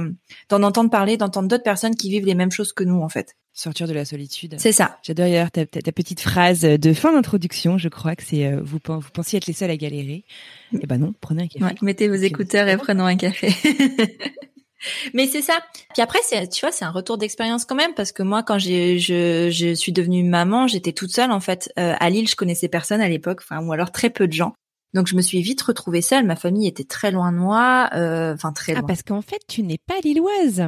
d'en 0.50 0.64
entendre 0.64 0.90
parler, 0.90 1.18
d'entendre 1.18 1.48
d'autres 1.48 1.64
personnes 1.64 1.96
qui 1.96 2.10
vivent 2.10 2.26
les 2.26 2.36
mêmes 2.36 2.52
choses 2.52 2.74
que 2.74 2.84
nous 2.84 3.02
en 3.02 3.10
fait. 3.10 3.36
Sortir 3.60 3.90
de 3.90 3.94
la 3.94 4.06
solitude. 4.06 4.56
C'est 4.58 4.72
ça. 4.72 4.98
J'adore 5.04 5.26
d'ailleurs 5.26 5.52
ta, 5.52 5.66
ta, 5.66 5.92
petite 5.92 6.22
phrase 6.22 6.62
de 6.62 6.94
fin 6.94 7.12
d'introduction. 7.12 7.78
Je 7.78 7.90
crois 7.90 8.16
que 8.16 8.24
c'est 8.24 8.46
euh, 8.46 8.62
vous, 8.64 8.80
vous 8.88 9.10
pensiez 9.14 9.36
être 9.36 9.48
les 9.48 9.54
seuls 9.54 9.70
à 9.70 9.76
galérer. 9.76 10.24
Eh 10.72 10.88
ben 10.88 10.98
non, 10.98 11.14
prenez 11.20 11.44
un 11.44 11.48
café. 11.48 11.76
mettez 11.82 12.08
vos 12.08 12.16
écouteurs 12.16 12.70
et 12.70 12.78
prenons 12.78 13.04
un 13.04 13.18
café. 13.18 13.50
Mais 15.14 15.28
c'est 15.28 15.42
ça. 15.42 15.60
Puis 15.94 16.02
après, 16.02 16.20
tu 16.50 16.62
vois, 16.62 16.72
c'est 16.72 16.86
un 16.86 16.92
retour 16.92 17.18
d'expérience 17.18 17.66
quand 17.66 17.76
même 17.76 17.94
parce 17.96 18.14
que 18.14 18.24
moi, 18.24 18.44
quand 18.44 18.60
je, 18.60 18.98
je 18.98 19.74
suis 19.74 19.92
devenue 19.92 20.24
maman, 20.24 20.68
j'étais 20.68 20.94
toute 20.94 21.12
seule 21.12 21.32
en 21.32 21.42
fait. 21.42 21.70
Euh, 21.78 21.96
à 22.00 22.10
Lille, 22.10 22.30
je 22.30 22.38
connaissais 22.38 22.70
personne 22.70 23.02
à 23.02 23.10
l'époque, 23.10 23.42
enfin 23.44 23.62
ou 23.62 23.74
alors 23.74 23.92
très 23.92 24.10
peu 24.10 24.26
de 24.26 24.32
gens. 24.32 24.54
Donc 24.94 25.08
je 25.08 25.16
me 25.18 25.22
suis 25.22 25.42
vite 25.42 25.62
retrouvée 25.62 26.02
seule. 26.02 26.26
Ma 26.26 26.38
famille 26.38 26.66
était 26.66 26.86
très 26.86 27.12
loin 27.12 27.34
de 27.34 27.38
moi, 27.38 27.90
euh, 27.94 28.34
enfin 28.34 28.54
très 28.54 28.72
ah, 28.72 28.76
loin. 28.76 28.84
Ah 28.86 28.88
parce 28.88 29.04
qu'en 29.04 29.22
fait, 29.22 29.42
tu 29.50 29.64
n'es 29.64 29.80
pas 29.86 30.00
lilloise. 30.02 30.66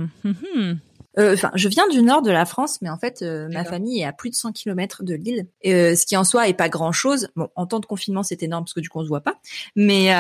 Euh, 1.17 1.35
je 1.55 1.67
viens 1.67 1.87
du 1.89 2.01
nord 2.01 2.21
de 2.21 2.31
la 2.31 2.45
France, 2.45 2.79
mais 2.81 2.89
en 2.89 2.97
fait, 2.97 3.21
euh, 3.21 3.49
ma 3.51 3.65
famille 3.65 4.01
est 4.01 4.05
à 4.05 4.13
plus 4.13 4.29
de 4.29 4.35
100 4.35 4.53
km 4.53 5.03
de 5.03 5.13
Lille, 5.13 5.47
euh, 5.65 5.95
ce 5.95 6.05
qui 6.05 6.15
en 6.15 6.23
soi 6.23 6.47
est 6.47 6.53
pas 6.53 6.69
grand-chose. 6.69 7.27
Bon, 7.35 7.49
en 7.55 7.65
temps 7.65 7.79
de 7.79 7.85
confinement, 7.85 8.23
c'est 8.23 8.43
énorme 8.43 8.63
parce 8.63 8.73
que 8.73 8.79
du 8.79 8.89
coup, 8.89 8.99
on 8.99 9.03
se 9.03 9.09
voit 9.09 9.21
pas. 9.21 9.35
Mais 9.75 10.11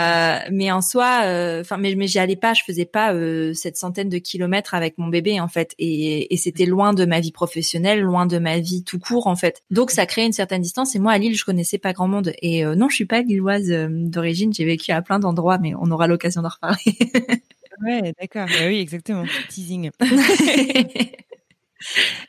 mais 0.51 0.71
en 0.71 0.81
soi, 0.81 1.21
enfin, 1.61 1.77
mais 1.77 1.95
mais 1.95 2.07
j'y 2.07 2.19
allais 2.19 2.35
pas, 2.35 2.53
je 2.53 2.63
faisais 2.63 2.85
pas 2.85 3.13
cette 3.53 3.77
centaine 3.77 4.09
de 4.09 4.17
kilomètres 4.17 4.73
avec 4.73 4.97
mon 4.97 5.07
bébé 5.07 5.39
en 5.39 5.47
fait, 5.47 5.73
et, 5.79 6.33
et 6.33 6.37
c'était 6.37 6.65
loin 6.65 6.93
de 6.93 7.05
ma 7.05 7.19
vie 7.19 7.31
professionnelle, 7.31 8.01
loin 8.01 8.25
de 8.25 8.37
ma 8.39 8.59
vie 8.59 8.83
tout 8.83 8.99
court 8.99 9.27
en 9.27 9.35
fait. 9.35 9.61
Donc 9.71 9.91
ça 9.91 10.05
crée 10.05 10.25
une 10.25 10.33
certaine 10.33 10.61
distance. 10.61 10.95
Et 10.95 10.99
moi, 10.99 11.13
à 11.13 11.17
Lille, 11.17 11.35
je 11.35 11.45
connaissais 11.45 11.77
pas 11.77 11.93
grand 11.93 12.07
monde. 12.07 12.33
Et 12.41 12.65
non, 12.65 12.89
je 12.89 12.95
suis 12.95 13.05
pas 13.05 13.21
lilloise 13.21 13.69
d'origine. 13.69 14.53
J'ai 14.53 14.65
vécu 14.65 14.91
à 14.91 15.01
plein 15.01 15.19
d'endroits, 15.19 15.57
mais 15.57 15.73
on 15.79 15.89
aura 15.91 16.07
l'occasion 16.07 16.41
d'en 16.41 16.49
reparler. 16.49 16.97
Ouais, 17.79 18.13
d'accord. 18.19 18.47
Bah 18.47 18.67
oui, 18.67 18.79
exactement. 18.79 19.25
Teasing. 19.49 19.91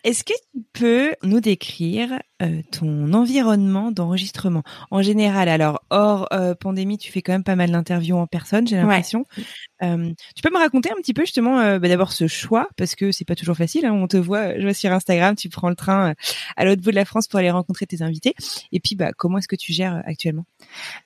Est-ce 0.04 0.24
que 0.24 0.32
tu 0.32 0.62
peux 0.72 1.14
nous 1.22 1.40
décrire 1.40 2.18
euh, 2.42 2.62
ton 2.70 3.12
environnement 3.12 3.92
d'enregistrement? 3.92 4.62
En 4.90 5.02
général 5.02 5.48
Alors, 5.48 5.82
hors 5.90 6.28
euh, 6.32 6.54
pandémie, 6.54 6.98
tu 6.98 7.12
fais 7.12 7.22
quand 7.22 7.32
même 7.32 7.44
pas 7.44 7.56
mal 7.56 7.70
d'interviews 7.70 8.16
en 8.16 8.26
personne, 8.26 8.66
j'ai 8.66 8.76
l'impression. 8.76 9.24
Euh, 9.82 10.12
tu 10.34 10.42
peux 10.42 10.50
me 10.50 10.58
raconter 10.58 10.90
un 10.90 10.96
petit 10.96 11.14
peu 11.14 11.22
justement, 11.22 11.78
bah, 11.78 11.88
d'abord 11.88 12.12
ce 12.12 12.26
choix, 12.26 12.68
parce 12.76 12.94
que 12.94 13.12
c'est 13.12 13.24
pas 13.24 13.34
toujours 13.34 13.56
facile. 13.56 13.86
Hein, 13.86 13.92
on 13.92 14.06
te 14.06 14.16
voit, 14.16 14.58
je 14.58 14.62
vois 14.62 14.74
sur 14.74 14.92
Instagram, 14.92 15.36
tu 15.36 15.48
prends 15.48 15.68
le 15.68 15.76
train 15.76 16.14
à 16.56 16.64
l'autre 16.64 16.82
bout 16.82 16.90
de 16.90 16.96
la 16.96 17.04
France 17.04 17.28
pour 17.28 17.38
aller 17.38 17.50
rencontrer 17.50 17.86
tes 17.86 18.02
invités. 18.02 18.34
Et 18.72 18.80
puis, 18.80 18.94
bah, 18.94 19.12
comment 19.16 19.38
est-ce 19.38 19.48
que 19.48 19.56
tu 19.56 19.72
gères 19.72 20.02
actuellement? 20.06 20.44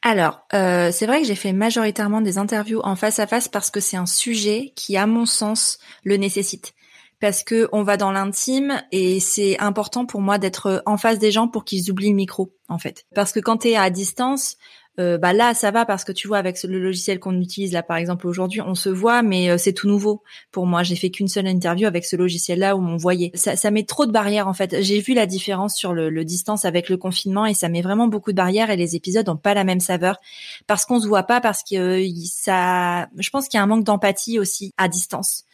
Alors, 0.03 0.47
c'est 0.51 1.07
vrai 1.07 1.21
que 1.21 1.27
j'ai 1.27 1.35
fait 1.35 1.53
majoritairement 1.53 2.21
des 2.21 2.39
interviews 2.39 2.81
en 2.85 2.97
face 2.97 3.19
à 3.19 3.27
face 3.27 3.49
parce 3.49 3.71
que 3.71 3.81
c'est 3.81 3.97
un 3.97 4.07
sujet 4.07 4.73
qui, 4.77 4.97
à 4.97 5.07
mon 5.07 5.27
sens, 5.27 5.79
le 6.05 6.17
nécessite 6.17 6.75
parce 7.21 7.43
que 7.43 7.69
on 7.73 7.83
va 7.83 7.97
dans 7.97 8.13
l'intime 8.13 8.83
et 8.93 9.21
c'est 9.21 9.59
important 9.59 10.07
pour 10.07 10.21
moi 10.21 10.39
d'être 10.39 10.83
en 10.87 10.97
face 10.97 11.19
des 11.19 11.31
gens 11.31 11.49
pour 11.49 11.65
qu'ils 11.65 11.91
oublient 11.91 12.11
le 12.11 12.17
micro 12.17 12.53
en 12.69 12.79
fait. 12.79 13.05
Parce 13.15 13.33
que 13.33 13.41
quand 13.41 13.59
tu 13.59 13.69
es 13.69 13.77
à 13.77 13.89
distance, 13.91 14.57
euh, 14.99 15.19
bah 15.19 15.35
là 15.35 15.53
ça 15.53 15.71
va 15.71 15.85
parce 15.85 16.05
que 16.05 16.13
tu 16.13 16.27
vois 16.27 16.39
avec 16.39 16.63
le 16.63 16.79
logiciel 16.79 17.21
qu'on 17.21 17.39
utilise 17.39 17.73
là 17.75 17.83
par 17.83 17.99
exemple 17.99 18.27
aujourd'hui 18.27 18.63
on 18.63 18.75
se 18.75 18.89
voit 18.89 19.21
mais 19.21 19.51
euh, 19.51 19.59
c'est 19.59 19.73
tout 19.73 19.89
nouveau 19.89 20.23
pour 20.53 20.67
moi. 20.67 20.83
J'ai 20.83 20.97
fait 20.97 21.11
qu'une 21.11 21.29
seule 21.29 21.47
interview 21.47 21.87
avec 21.87 22.05
ce 22.05 22.17
logiciel 22.17 22.59
là 22.59 22.77
où 22.77 22.81
on 22.81 22.97
voyait. 22.97 23.31
Ça, 23.35 23.57
ça 23.57 23.71
met 23.71 23.85
trop 23.85 24.07
de 24.07 24.13
barrières 24.13 24.49
en 24.49 24.55
fait. 24.55 24.83
J'ai 24.83 25.01
vu 25.01 25.15
la 25.15 25.27
différence 25.27 25.75
sur 25.75 25.95
le, 25.95 26.11
le, 26.11 26.25
distance 26.25 26.65
avec 26.65 26.89
le 26.89 26.97
confinement 26.97 27.47
et 27.47 27.55
ça 27.55 27.69
met 27.69 27.83
vraiment 27.83 28.09
beaucoup 28.09 28.33
de 28.33 28.37
barrières 28.37 28.71
et 28.71 28.77
les 28.77 28.97
épisodes 28.97 29.29
ont 29.29 29.37
pas 29.37 29.55
la 29.55 29.65
même 29.65 29.81
saveur. 29.81 30.19
Parce 30.67 30.85
qu'on 30.85 31.01
se 31.01 31.07
voit 31.07 31.25
pas 31.25 31.41
parce 31.41 31.63
que 31.63 31.77
euh, 31.77 32.11
ça 32.27 33.09
je 33.19 33.31
pense 33.31 33.49
qu'il 33.49 33.59
y 33.59 33.61
a 33.61 33.63
un 33.63 33.67
manque 33.67 33.85
d'empathie 33.85 34.39
aussi 34.39 34.73
à 34.77 34.89
distance 34.89 35.45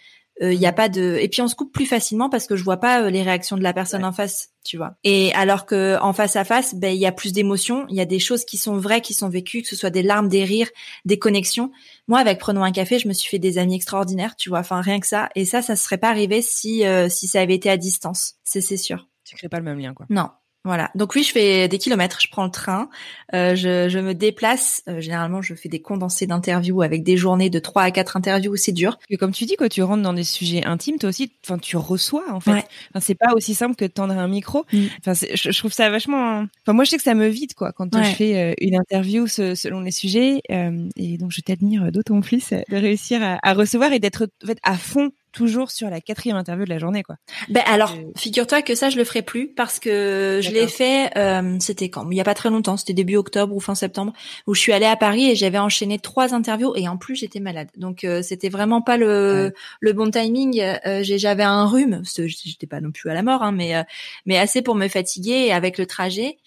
il 0.41 0.47
euh, 0.47 0.55
y 0.55 0.67
a 0.67 0.73
pas 0.73 0.89
de 0.89 1.19
et 1.21 1.29
puis 1.29 1.43
on 1.43 1.49
se 1.49 1.55
coupe 1.55 1.73
plus 1.73 1.87
facilement 1.87 2.31
parce 2.31 2.47
que 2.47 2.57
je 2.57 2.65
vois 2.65 2.79
pas 2.79 3.03
euh, 3.03 3.11
les 3.11 3.23
réactions 3.23 3.57
de 3.57 3.63
la 3.63 3.73
personne 3.73 4.05
en 4.05 4.13
face 4.13 4.51
tu 4.65 4.77
vois. 4.77 4.95
Et 5.05 5.33
alors 5.35 5.67
que 5.67 5.99
en 6.01 6.13
face 6.13 6.37
à 6.37 6.45
face 6.45 6.75
ben 6.75 6.95
il 6.95 7.01
y 7.01 7.07
a 7.07 7.13
plus 7.13 7.33
d'émotions 7.33 7.87
il 7.89 7.97
y 7.97 8.01
a 8.01 8.05
des 8.07 8.19
choses 8.19 8.45
qui 8.45 8.57
sont 8.57 8.77
vraies 8.77 9.03
qui 9.03 9.15
sont 9.15 9.29
vécues 9.29 9.63
que 9.63 9.69
ce 9.69 9.77
soit 9.77 9.91
des 9.91 10.03
larmes 10.03 10.29
des 10.29 10.45
rires 10.45 10.71
des 11.05 11.19
connexions. 11.19 11.71
Moi 12.09 12.19
avec 12.19 12.39
prenons 12.39 12.65
un 12.65 12.73
café 12.73 12.99
je 12.99 13.09
me 13.09 13.13
suis 13.13 13.29
fait 13.29 13.39
des 13.39 13.59
amis 13.59 13.75
extraordinaires 13.75 14.37
tu 14.37 14.49
vois 14.49 14.61
enfin 14.61 14.81
rien 14.81 15.01
que 15.01 15.07
ça. 15.07 15.29
Et 15.35 15.45
ça 15.45 15.63
ça 15.63 15.77
serait 15.77 15.99
pas 15.99 16.09
arrivé 16.09 16.41
si 16.43 16.87
euh, 16.87 17.09
si 17.09 17.27
ça 17.27 17.41
avait 17.41 17.55
été 17.55 17.69
à 17.69 17.77
distance 17.77 18.37
c'est 18.43 18.61
c'est 18.61 18.77
sûr. 18.77 19.09
Tu 19.25 19.37
crées 19.37 19.49
pas 19.49 19.59
le 19.59 19.65
même 19.65 19.79
lien 19.79 19.95
quoi. 19.95 20.07
Non 20.09 20.31
voilà. 20.65 20.91
Donc 20.95 21.15
oui, 21.17 21.25
je 21.25 21.33
fais 21.33 21.67
des 21.67 21.79
kilomètres. 21.79 22.21
Je 22.21 22.29
prends 22.31 22.45
le 22.45 22.51
train. 22.51 22.89
Euh, 23.35 23.57
je, 23.57 23.89
je, 23.89 23.99
me 23.99 24.15
déplace. 24.15 24.83
Euh, 24.89 25.01
généralement, 25.01 25.43
je 25.43 25.55
fais 25.55 25.69
des 25.69 25.81
condensés 25.81 26.27
d'interviews 26.29 26.83
avec 26.83 27.03
des 27.03 27.17
journées 27.17 27.51
de 27.51 27.59
3 27.59 27.83
à 27.83 27.91
4 27.91 28.17
interviews. 28.17 28.55
C'est 28.57 28.73
dur. 28.73 28.99
Et 29.11 29.17
comme 29.17 29.33
tu 29.33 29.45
dis, 29.45 29.57
quand 29.57 29.69
tu 29.69 29.83
rentres 29.83 30.03
dans 30.03 30.13
des 30.13 30.23
sujets 30.25 30.65
intimes, 30.65 30.99
toi 30.99 31.09
aussi, 31.09 31.33
enfin, 31.45 31.59
tu 31.59 31.77
reçois 31.77 32.33
en 32.33 32.39
fait. 32.39 32.65
Enfin, 32.91 33.01
c'est 33.01 33.17
pas 33.17 33.35
aussi 33.35 33.55
simple 33.55 33.75
que 33.75 33.85
de 33.85 33.91
tendre 33.91 34.17
un 34.17 34.29
micro. 34.29 34.65
Mm. 34.73 34.85
Enfin, 35.01 35.15
je, 35.15 35.51
je, 35.51 35.59
trouve 35.59 35.73
ça 35.73 35.91
vachement. 35.91 36.47
Enfin, 36.63 36.73
moi, 36.73 36.85
je 36.85 36.91
sais 36.91 36.97
que 36.97 37.03
ça 37.03 37.15
me 37.15 37.27
vide 37.27 37.55
quoi 37.55 37.73
quand 37.73 37.89
je 37.93 38.11
fais 38.11 38.37
euh, 38.37 38.55
une 38.61 38.77
interview 38.77 39.27
selon 39.27 39.81
les 39.81 39.91
sujets. 39.91 40.43
Euh, 40.51 40.89
et 40.97 41.19
donc, 41.19 41.33
je 41.33 41.41
t'admire 41.41 41.91
d'autant 41.91 42.21
plus 42.21 42.51
de 42.51 42.77
réussir 42.77 43.21
à, 43.23 43.39
à 43.43 43.55
recevoir 43.55 43.93
et 43.93 43.99
d'être 43.99 44.29
en 44.45 44.47
fait 44.47 44.59
à 44.63 44.77
fond 44.77 45.11
toujours 45.33 45.71
sur 45.71 45.91
la 45.91 46.01
quatrième 46.01 46.37
interview 46.37 46.65
de 46.65 46.71
la 46.71 46.79
journée, 46.79 47.03
quoi. 47.03 47.17
Ben 47.49 47.63
alors, 47.67 47.95
figure-toi 48.17 48.63
que 48.63 48.75
ça, 48.75 48.91
je 48.91 48.97
le 48.97 49.05
ferai 49.05 49.23
plus 49.23 49.49
parce 49.49 49.81
que 49.81 50.41
je 50.43 50.51
l'ai 50.51 50.69
fait. 50.69 51.11
Euh, 51.17 51.57
c'était 51.61 51.89
quand? 51.89 52.09
Il 52.11 52.17
y 52.17 52.21
a 52.21 52.25
pas 52.25 52.35
très 52.35 52.51
longtemps. 52.51 52.77
C'était 52.77 52.93
début 52.93 53.17
octobre 53.17 53.55
ou 53.55 53.61
fin 53.61 53.75
septembre 53.75 54.13
où 54.47 54.55
je 54.55 54.61
suis 54.61 54.73
allée 54.73 54.87
à 54.87 54.97
Paris 54.97 55.31
et 55.31 55.35
j'avais 55.35 55.59
enchaîné 55.59 55.99
trois 55.99 56.35
interviews 56.35 56.75
et 56.77 56.89
en 56.89 56.97
plus 56.97 57.17
j'étais 57.17 57.41
malade. 57.41 57.69
Donc 57.77 58.05
euh, 58.05 58.23
c'était 58.23 58.49
vraiment 58.49 58.83
pas 58.83 58.97
le 58.97 59.53
le 59.81 59.93
bon 59.93 60.11
timing. 60.11 60.61
Euh, 60.61 61.01
j'avais 61.03 61.43
un 61.43 61.67
rhume. 61.67 62.03
J'étais 62.05 62.67
pas 62.67 62.81
non 62.81 62.93
plus 62.93 63.11
à 63.11 63.15
la 63.15 63.23
mort, 63.23 63.43
hein, 63.43 63.53
mais 63.53 63.85
mais 64.27 64.39
assez 64.39 64.63
pour 64.63 64.75
me 64.75 64.89
fatiguer 64.89 65.47
et 65.47 65.53
avec 65.53 65.79
le 65.79 65.87
trajet. 65.87 66.39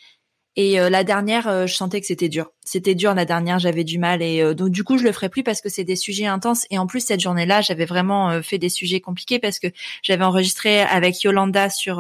Et 0.57 0.79
euh, 0.79 0.89
la 0.89 1.03
dernière, 1.03 1.47
euh, 1.47 1.67
je 1.67 1.75
sentais 1.75 2.00
que 2.00 2.07
c'était 2.07 2.29
dur. 2.29 2.51
C'était 2.63 2.95
dur 2.95 3.13
la 3.13 3.25
dernière, 3.25 3.59
j'avais 3.59 3.83
du 3.83 4.00
mal 4.00 4.21
et 4.21 4.41
euh, 4.41 4.53
donc 4.53 4.69
du 4.69 4.83
coup 4.83 4.97
je 4.97 5.03
le 5.03 5.12
ferai 5.12 5.29
plus 5.29 5.43
parce 5.43 5.62
que 5.62 5.69
c'est 5.69 5.83
des 5.83 5.97
sujets 5.97 6.25
intenses 6.25 6.65
et 6.71 6.79
en 6.79 6.88
plus 6.88 7.01
cette 7.01 7.19
journée-là 7.19 7.62
j'avais 7.62 7.85
vraiment 7.85 8.41
fait 8.41 8.57
des 8.57 8.69
sujets 8.69 9.01
compliqués 9.01 9.38
parce 9.38 9.59
que 9.59 9.67
j'avais 10.01 10.24
enregistré 10.24 10.81
avec 10.81 11.21
Yolanda 11.21 11.69
sur 11.69 11.97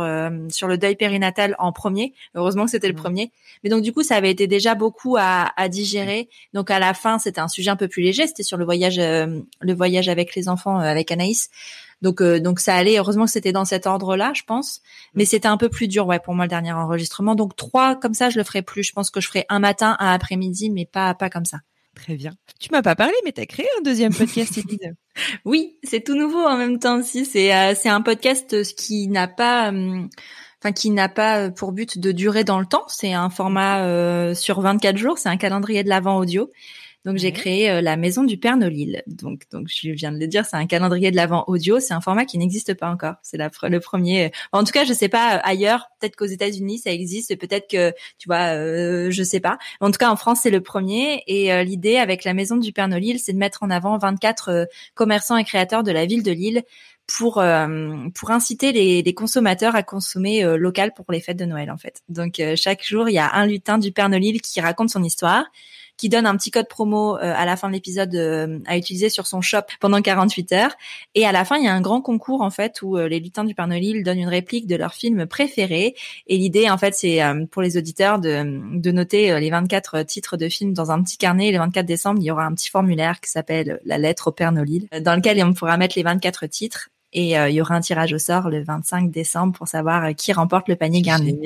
sur 0.49 0.67
le 0.67 0.77
deuil 0.77 0.95
périnatal 0.95 1.55
en 1.59 1.71
premier. 1.71 2.13
Heureusement 2.33 2.65
que 2.65 2.71
c'était 2.71 2.87
le 2.87 2.93
mmh. 2.93 2.97
premier. 2.97 3.31
Mais 3.63 3.69
donc 3.69 3.83
du 3.83 3.93
coup 3.93 4.01
ça 4.01 4.15
avait 4.15 4.31
été 4.31 4.47
déjà 4.47 4.73
beaucoup 4.73 5.17
à, 5.19 5.51
à 5.55 5.69
digérer. 5.69 6.29
Donc 6.53 6.71
à 6.71 6.79
la 6.79 6.95
fin 6.95 7.19
c'était 7.19 7.41
un 7.41 7.47
sujet 7.47 7.69
un 7.69 7.75
peu 7.75 7.87
plus 7.87 8.01
léger. 8.01 8.25
C'était 8.25 8.43
sur 8.43 8.57
le 8.57 8.65
voyage 8.65 8.97
le 8.97 9.73
voyage 9.73 10.09
avec 10.09 10.33
les 10.33 10.49
enfants 10.49 10.79
avec 10.79 11.11
Anaïs. 11.11 11.49
Donc 12.05 12.21
euh, 12.21 12.39
donc 12.39 12.59
ça 12.59 12.75
allait. 12.75 12.99
Heureusement 12.99 13.25
que 13.25 13.31
c'était 13.31 13.51
dans 13.51 13.65
cet 13.65 13.87
ordre-là, 13.87 14.31
je 14.35 14.43
pense. 14.43 14.81
Mais 15.15 15.23
mm. 15.23 15.25
c'était 15.25 15.47
un 15.47 15.57
peu 15.57 15.69
plus 15.69 15.87
dur, 15.87 16.05
ouais, 16.05 16.19
pour 16.19 16.35
moi 16.35 16.45
le 16.45 16.49
dernier 16.49 16.71
enregistrement. 16.71 17.33
Donc 17.33 17.55
trois 17.55 17.95
comme 17.95 18.13
ça, 18.13 18.29
je 18.29 18.37
le 18.37 18.43
ferai 18.43 18.61
plus. 18.61 18.83
Je 18.83 18.93
pense 18.93 19.09
que 19.09 19.19
je 19.19 19.27
ferai 19.27 19.47
un 19.49 19.57
matin, 19.57 19.97
un 19.99 20.11
après-midi, 20.13 20.69
mais 20.69 20.85
pas 20.85 21.15
pas 21.15 21.31
comme 21.31 21.45
ça. 21.45 21.57
Très 21.95 22.15
bien. 22.15 22.33
Tu 22.59 22.69
m'as 22.71 22.83
pas 22.83 22.95
parlé, 22.95 23.13
mais 23.23 23.31
tu 23.31 23.41
as 23.41 23.47
créé 23.47 23.65
un 23.79 23.81
deuxième 23.81 24.13
podcast, 24.13 24.59
oui, 25.45 25.77
c'est 25.83 26.03
tout 26.03 26.15
nouveau 26.15 26.45
en 26.45 26.57
même 26.57 26.77
temps 26.77 26.99
aussi. 26.99 27.25
C'est 27.25 27.55
euh, 27.55 27.73
c'est 27.75 27.89
un 27.89 28.01
podcast 28.01 28.63
qui 28.75 29.07
n'a 29.07 29.27
pas. 29.27 29.69
Hum, 29.69 30.07
enfin 30.61 30.73
qui 30.73 30.91
n'a 30.91 31.09
pas 31.09 31.49
pour 31.49 31.71
but 31.71 31.97
de 31.97 32.11
durer 32.11 32.43
dans 32.43 32.59
le 32.59 32.67
temps. 32.67 32.85
C'est 32.87 33.13
un 33.13 33.31
format 33.31 33.83
euh, 33.83 34.35
sur 34.35 34.61
24 34.61 34.97
jours. 34.97 35.17
C'est 35.17 35.29
un 35.29 35.37
calendrier 35.37 35.83
de 35.83 35.89
l'avant 35.89 36.17
audio. 36.17 36.51
Donc 37.05 37.17
j'ai 37.17 37.31
créé 37.31 37.69
euh, 37.69 37.81
la 37.81 37.97
maison 37.97 38.23
du 38.23 38.37
Père 38.37 38.57
Nolil. 38.57 39.03
Donc 39.05 39.43
donc 39.51 39.67
je 39.67 39.91
viens 39.91 40.11
de 40.11 40.17
le 40.17 40.27
dire, 40.27 40.45
c'est 40.45 40.57
un 40.57 40.65
calendrier 40.65 41.11
de 41.11 41.15
l'avant 41.15 41.43
audio. 41.47 41.79
C'est 41.79 41.93
un 41.93 42.01
format 42.01 42.25
qui 42.25 42.39
n'existe 42.39 42.73
pas 42.73 42.89
encore. 42.89 43.13
C'est 43.21 43.37
le 43.37 43.79
premier. 43.79 44.31
En 44.51 44.63
tout 44.63 44.71
cas, 44.71 44.85
je 44.85 44.93
sais 44.93 45.07
pas 45.07 45.37
euh, 45.37 45.39
ailleurs. 45.43 45.87
Peut-être 45.99 46.15
qu'aux 46.15 46.25
États-Unis 46.25 46.79
ça 46.79 46.91
existe. 46.91 47.35
Peut-être 47.37 47.69
que 47.69 47.93
tu 48.17 48.27
vois, 48.27 48.55
euh, 48.55 49.11
je 49.11 49.23
sais 49.23 49.39
pas. 49.39 49.59
En 49.81 49.91
tout 49.91 49.99
cas, 49.99 50.09
en 50.09 50.15
France 50.15 50.39
c'est 50.41 50.49
le 50.49 50.61
premier. 50.61 51.23
Et 51.27 51.53
euh, 51.53 51.63
l'idée 51.63 51.97
avec 51.97 52.23
la 52.23 52.33
maison 52.33 52.57
du 52.57 52.73
Père 52.73 52.87
Nolil, 52.87 53.19
c'est 53.19 53.33
de 53.33 53.37
mettre 53.37 53.61
en 53.61 53.69
avant 53.69 53.97
24 53.97 54.67
commerçants 54.95 55.37
et 55.37 55.43
créateurs 55.43 55.83
de 55.83 55.91
la 55.91 56.05
ville 56.05 56.23
de 56.23 56.31
Lille 56.31 56.63
pour 57.07 57.43
pour 58.15 58.31
inciter 58.31 58.71
les, 58.71 59.03
les, 59.03 59.13
consommateurs 59.13 59.75
à 59.75 59.83
consommer 59.83 60.43
local 60.57 60.91
pour 60.95 61.05
les 61.09 61.19
fêtes 61.19 61.37
de 61.37 61.45
Noël 61.45 61.69
en 61.69 61.77
fait. 61.77 62.01
Donc 62.09 62.41
chaque 62.55 62.83
jour 62.83 63.09
il 63.09 63.13
y 63.13 63.19
a 63.19 63.31
un 63.35 63.45
lutin 63.45 63.77
du 63.77 63.91
Père 63.91 64.09
Nolil 64.09 64.41
qui 64.41 64.59
raconte 64.59 64.89
son 64.89 65.03
histoire 65.03 65.45
qui 65.97 66.09
donne 66.09 66.25
un 66.25 66.35
petit 66.35 66.51
code 66.51 66.67
promo 66.67 67.17
euh, 67.17 67.33
à 67.35 67.45
la 67.45 67.55
fin 67.55 67.67
de 67.67 67.73
l'épisode 67.73 68.13
euh, 68.15 68.59
à 68.65 68.77
utiliser 68.77 69.09
sur 69.09 69.27
son 69.27 69.41
shop 69.41 69.61
pendant 69.79 70.01
48 70.01 70.51
heures. 70.53 70.75
Et 71.13 71.25
à 71.25 71.31
la 71.31 71.45
fin, 71.45 71.57
il 71.57 71.63
y 71.63 71.67
a 71.67 71.73
un 71.73 71.81
grand 71.81 72.01
concours 72.01 72.41
en 72.41 72.49
fait 72.49 72.81
où 72.81 72.97
euh, 72.97 73.07
les 73.07 73.19
lutins 73.19 73.43
du 73.43 73.55
Père 73.55 73.67
Noël 73.67 74.03
donnent 74.03 74.19
une 74.19 74.27
réplique 74.27 74.67
de 74.67 74.75
leur 74.75 74.93
film 74.93 75.25
préféré. 75.25 75.95
Et 76.27 76.37
l'idée 76.37 76.69
en 76.69 76.77
fait, 76.77 76.93
c'est 76.93 77.21
pour 77.51 77.61
les 77.61 77.77
auditeurs 77.77 78.19
de, 78.19 78.77
de 78.77 78.91
noter 78.91 79.39
les 79.39 79.49
24 79.49 80.03
titres 80.03 80.37
de 80.37 80.49
films 80.49 80.73
dans 80.73 80.91
un 80.91 81.01
petit 81.01 81.17
carnet. 81.17 81.51
Le 81.51 81.59
24 81.59 81.85
décembre, 81.85 82.19
il 82.21 82.25
y 82.25 82.31
aura 82.31 82.45
un 82.45 82.53
petit 82.53 82.69
formulaire 82.69 83.19
qui 83.19 83.29
s'appelle 83.29 83.79
la 83.85 83.97
lettre 83.97 84.27
au 84.27 84.31
Père 84.31 84.51
Noël, 84.51 84.87
dans 85.01 85.15
lequel 85.15 85.43
on 85.43 85.53
pourra 85.53 85.77
mettre 85.77 85.95
les 85.97 86.03
24 86.03 86.47
titres 86.47 86.89
et 87.13 87.31
il 87.31 87.51
y 87.51 87.61
aura 87.61 87.75
un 87.75 87.81
tirage 87.81 88.13
au 88.13 88.17
sort 88.17 88.49
le 88.49 88.63
25 88.63 89.09
décembre 89.09 89.53
pour 89.57 89.67
savoir 89.67 90.13
qui 90.15 90.33
remporte 90.33 90.67
le 90.67 90.75
panier 90.75 91.01
garni. 91.01 91.39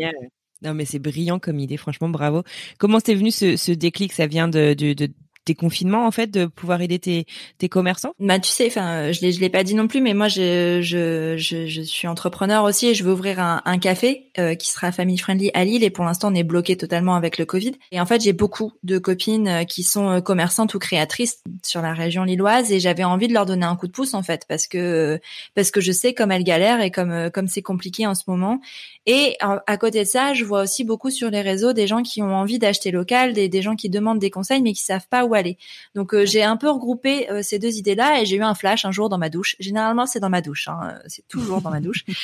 Non, 0.62 0.74
mais 0.74 0.86
c'est 0.86 1.00
brillant 1.00 1.39
comme 1.39 1.60
idée, 1.60 1.78
franchement, 1.78 2.10
bravo. 2.10 2.44
Comment 2.78 3.00
t'es 3.00 3.16
venu 3.16 3.32
ce, 3.32 3.56
ce 3.56 3.72
déclic? 3.72 4.12
Ça 4.12 4.28
vient 4.28 4.48
de, 4.48 4.74
de 4.74 5.08
tes 5.50 5.56
confinements 5.56 6.06
en 6.06 6.12
fait 6.12 6.27
de 6.27 6.46
pouvoir 6.46 6.79
aider 6.82 7.00
tes, 7.00 7.25
tes 7.58 7.70
commerçants? 7.70 8.13
Bah 8.20 8.38
tu 8.38 8.51
sais, 8.51 8.68
enfin 8.68 9.12
je 9.12 9.22
l'ai 9.22 9.32
je 9.32 9.39
l'ai 9.39 9.50
pas 9.50 9.63
dit 9.63 9.74
non 9.74 9.88
plus, 9.88 10.00
mais 10.00 10.13
moi 10.13 10.27
je 10.27 10.79
je, 10.82 11.38
je, 11.38 11.82
suis 11.82 12.08
entrepreneur 12.08 12.63
aussi 12.63 12.88
et 12.88 12.94
je 12.94 13.03
veux 13.03 13.13
ouvrir 13.13 13.39
un, 13.39 13.63
un 13.65 13.79
café 13.79 14.29
euh, 14.38 14.53
qui 14.53 14.70
sera 14.70 14.91
family 14.91 15.18
friendly 15.18 15.50
à 15.56 15.65
Lille 15.65 15.84
et 15.84 15.89
pour 15.89 16.06
l'instant 16.06 16.32
on 16.32 16.36
est 16.36 16.44
bloqué 16.44 16.77
totalement 16.77 17.15
avec 17.15 17.39
le 17.39 17.46
Covid. 17.46 17.72
Et 17.91 18.00
en 18.00 18.06
fait 18.06 18.22
j'ai 18.22 18.34
beaucoup 18.34 18.74
de 18.84 19.00
copines 19.00 19.48
euh, 19.48 19.63
qui 19.63 19.82
sont 19.82 20.10
euh, 20.12 20.22
commerçantes 20.22 20.75
ou 20.75 20.79
créatrices 20.79 21.41
sur 21.65 21.82
la 21.82 21.94
région 21.94 22.24
lilloise 22.25 22.72
et 22.72 22.79
j'avais 22.79 23.03
envie 23.03 23.27
de 23.27 23.34
leur 23.34 23.48
donner 23.48 23.65
un 23.65 23.75
coup 23.75 23.88
de 23.88 23.91
pouce 23.91 24.13
en 24.13 24.22
fait 24.22 24.46
parce 24.48 24.68
que 24.68 25.20
parce 25.56 25.72
que 25.72 25.82
je 25.82 25.91
sais 25.91 26.13
comme 26.13 26.32
elles 26.32 26.44
galèrent 26.44 26.82
et 26.82 26.91
comme 26.91 27.32
comme 27.32 27.48
c'est 27.48 27.63
compliqué 27.63 28.06
en 28.06 28.13
ce 28.13 28.24
moment. 28.27 28.62
Et 29.08 29.36
à 29.41 29.77
côté 29.77 30.03
de 30.03 30.08
ça, 30.08 30.34
je 30.34 30.46
vois 30.46 30.62
aussi 30.62 30.84
beaucoup 30.84 31.10
sur 31.10 31.32
les 31.32 31.41
réseaux 31.41 31.74
des 31.74 31.88
gens 31.88 32.03
qui 32.03 32.22
ont 32.22 32.36
envie 32.36 32.60
d'acheter 32.60 32.91
local, 32.91 33.34
des, 33.34 33.50
des 33.50 33.63
gens 33.63 33.75
qui 33.75 33.89
demandent 33.89 34.20
des 34.20 34.29
conseils 34.29 34.62
mais 34.62 34.74
qui 34.74 34.84
savent 34.84 35.08
pas 35.10 35.25
où 35.25 35.34
aller. 35.39 35.58
Donc 35.96 36.13
euh, 36.13 36.25
j'ai 36.25 36.43
un 36.43 36.58
peu 36.58 36.69
regroupé 36.69 37.29
euh, 37.29 37.41
ces 37.41 37.60
deux 37.60 37.77
idées-là 37.77 38.22
et 38.22 38.25
j'ai 38.25 38.36
eu 38.36 38.43
un 38.43 38.53
flash 38.53 38.86
un 38.86 38.91
jour 38.91 39.10
dans 39.10 39.17
ma 39.17 39.29
douche. 39.29 39.55
Généralement 39.60 40.05
c'est 40.05 40.19
dans 40.19 40.29
ma 40.29 40.41
douche, 40.41 40.67
hein. 40.67 41.00
c'est 41.08 41.27
toujours 41.27 41.62
dans 41.62 41.72
ma 41.72 41.81
douche. 41.81 42.05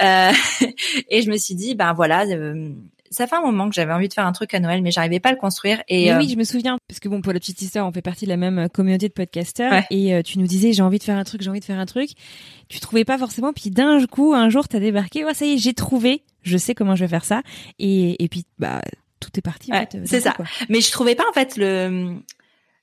Euh, 0.00 0.32
et 1.08 1.22
je 1.22 1.30
me 1.30 1.36
suis 1.36 1.54
dit 1.54 1.74
ben 1.74 1.92
voilà. 1.92 2.24
ça 3.10 3.26
fait 3.26 3.36
un 3.36 3.40
moment 3.40 3.68
que 3.68 3.74
j'avais 3.74 3.92
envie 3.92 4.08
de 4.08 4.14
faire 4.14 4.26
un 4.26 4.32
truc 4.32 4.54
à 4.54 4.60
Noël, 4.60 4.82
mais 4.82 4.90
j'arrivais 4.90 5.20
pas 5.20 5.30
à 5.30 5.32
le 5.32 5.38
construire. 5.38 5.82
Et 5.88 6.14
oui, 6.14 6.28
je 6.28 6.36
me 6.36 6.44
souviens, 6.44 6.78
parce 6.88 7.00
que 7.00 7.08
bon, 7.08 7.20
pour 7.20 7.32
la 7.32 7.40
petite 7.40 7.60
histoire, 7.60 7.86
on 7.86 7.92
fait 7.92 8.02
partie 8.02 8.24
de 8.24 8.30
la 8.30 8.36
même 8.36 8.68
communauté 8.70 9.08
de 9.08 9.12
podcasters. 9.12 9.84
Et 9.90 10.22
tu 10.22 10.38
nous 10.38 10.46
disais, 10.46 10.72
j'ai 10.72 10.82
envie 10.82 10.98
de 10.98 11.02
faire 11.02 11.16
un 11.16 11.24
truc, 11.24 11.42
j'ai 11.42 11.50
envie 11.50 11.60
de 11.60 11.64
faire 11.64 11.78
un 11.78 11.86
truc. 11.86 12.10
Tu 12.68 12.80
trouvais 12.80 13.04
pas 13.04 13.18
forcément, 13.18 13.52
puis 13.52 13.70
d'un 13.70 14.04
coup, 14.06 14.32
un 14.32 14.48
jour, 14.48 14.68
t'as 14.68 14.80
débarqué. 14.80 15.24
Ouais, 15.24 15.34
ça 15.34 15.44
y 15.44 15.54
est, 15.54 15.58
j'ai 15.58 15.74
trouvé. 15.74 16.22
Je 16.42 16.56
sais 16.56 16.74
comment 16.74 16.94
je 16.94 17.04
vais 17.04 17.08
faire 17.08 17.24
ça. 17.24 17.42
Et, 17.78 18.22
et 18.22 18.28
puis, 18.28 18.44
bah, 18.58 18.80
tout 19.20 19.30
est 19.36 19.42
parti. 19.42 19.70
c'est 20.04 20.20
ça. 20.20 20.34
Mais 20.68 20.80
je 20.80 20.90
trouvais 20.90 21.14
pas 21.14 21.24
en 21.28 21.32
fait 21.32 21.56
le 21.56 22.16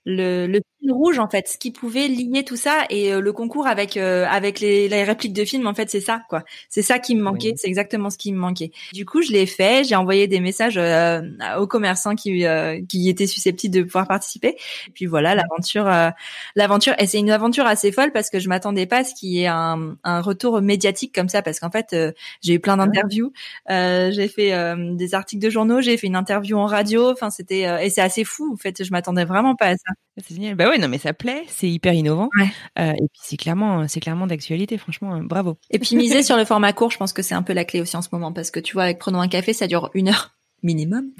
le, 0.07 0.61
fil 0.79 0.91
rouge 0.91 1.19
en 1.19 1.29
fait, 1.29 1.47
ce 1.47 1.57
qui 1.57 1.71
pouvait 1.71 2.07
lier 2.07 2.43
tout 2.43 2.55
ça 2.55 2.85
et 2.89 3.13
euh, 3.13 3.19
le 3.21 3.33
concours 3.33 3.67
avec 3.67 3.97
euh, 3.97 4.25
avec 4.27 4.59
les, 4.59 4.87
les, 4.89 5.03
répliques 5.03 5.33
de 5.33 5.45
films 5.45 5.67
en 5.67 5.73
fait 5.73 5.89
c'est 5.89 6.01
ça 6.01 6.21
quoi, 6.29 6.43
c'est 6.69 6.81
ça 6.81 6.99
qui 6.99 7.15
me 7.15 7.21
manquait, 7.21 7.53
c'est 7.55 7.67
exactement 7.67 8.09
ce 8.09 8.17
qui 8.17 8.31
me 8.31 8.37
manquait. 8.37 8.71
Du 8.93 9.05
coup 9.05 9.21
je 9.21 9.31
l'ai 9.31 9.45
fait, 9.45 9.83
j'ai 9.83 9.95
envoyé 9.95 10.27
des 10.27 10.39
messages 10.39 10.77
euh, 10.77 11.21
aux 11.57 11.67
commerçants 11.67 12.15
qui 12.15 12.43
qui 12.89 13.09
étaient 13.09 13.27
susceptibles 13.27 13.73
de 13.75 13.83
pouvoir 13.83 14.07
participer. 14.07 14.49
Et 14.87 14.91
puis 14.93 15.05
voilà 15.05 15.35
l'aventure 15.35 15.85
l'aventure 16.55 16.93
et 16.99 17.07
c'est 17.07 17.19
une 17.19 17.31
aventure 17.31 17.65
assez 17.65 17.91
folle 17.91 18.11
parce 18.11 18.29
que 18.29 18.39
je 18.39 18.49
m'attendais 18.49 18.85
pas 18.85 18.97
à 18.97 19.03
ce 19.03 19.13
qu'il 19.15 19.29
y 19.29 19.41
ait 19.43 19.47
un, 19.47 19.95
un 20.03 20.21
retour 20.21 20.61
médiatique 20.61 21.13
comme 21.13 21.29
ça 21.29 21.41
parce 21.41 21.59
qu'en 21.59 21.71
fait 21.71 21.95
j'ai 22.41 22.53
eu 22.53 22.59
plein 22.59 22.77
d'interviews, 22.77 23.31
j'ai 23.69 24.27
fait 24.27 24.75
des 24.95 25.15
articles 25.15 25.43
de 25.43 25.49
journaux, 25.49 25.81
j'ai 25.81 25.97
fait 25.97 26.07
une 26.07 26.15
interview 26.15 26.57
en 26.57 26.65
radio, 26.65 27.11
enfin 27.11 27.29
c'était 27.29 27.85
et 27.85 27.89
c'est 27.89 28.01
assez 28.01 28.23
fou 28.23 28.51
en 28.53 28.57
fait, 28.57 28.83
je 28.83 28.91
m'attendais 28.91 29.25
vraiment 29.25 29.55
pas 29.55 29.67
à 29.67 29.75
ça. 29.77 30.06
C'est 30.17 30.35
génial. 30.35 30.55
Bah 30.55 30.67
ouais, 30.67 30.77
non, 30.77 30.87
mais 30.87 30.97
ça 30.97 31.13
plaît, 31.13 31.43
c'est 31.47 31.69
hyper 31.69 31.93
innovant. 31.93 32.29
Euh, 32.79 32.91
et 32.91 33.07
puis 33.07 33.21
c'est 33.21 33.37
clairement, 33.37 33.87
c'est 33.87 33.99
clairement 33.99 34.27
d'actualité, 34.27 34.77
franchement, 34.77 35.15
euh, 35.15 35.21
bravo. 35.21 35.57
Et 35.69 35.79
puis 35.79 35.95
miser 35.95 36.23
sur 36.23 36.37
le 36.37 36.45
format 36.45 36.73
court, 36.73 36.91
je 36.91 36.97
pense 36.97 37.13
que 37.13 37.21
c'est 37.21 37.35
un 37.35 37.43
peu 37.43 37.53
la 37.53 37.65
clé 37.65 37.81
aussi 37.81 37.95
en 37.97 38.01
ce 38.01 38.09
moment, 38.11 38.31
parce 38.31 38.51
que 38.51 38.59
tu 38.59 38.73
vois, 38.73 38.83
avec 38.83 38.99
prenons 38.99 39.21
un 39.21 39.27
café, 39.27 39.53
ça 39.53 39.67
dure 39.67 39.91
une 39.93 40.09
heure 40.09 40.37
minimum. 40.63 41.11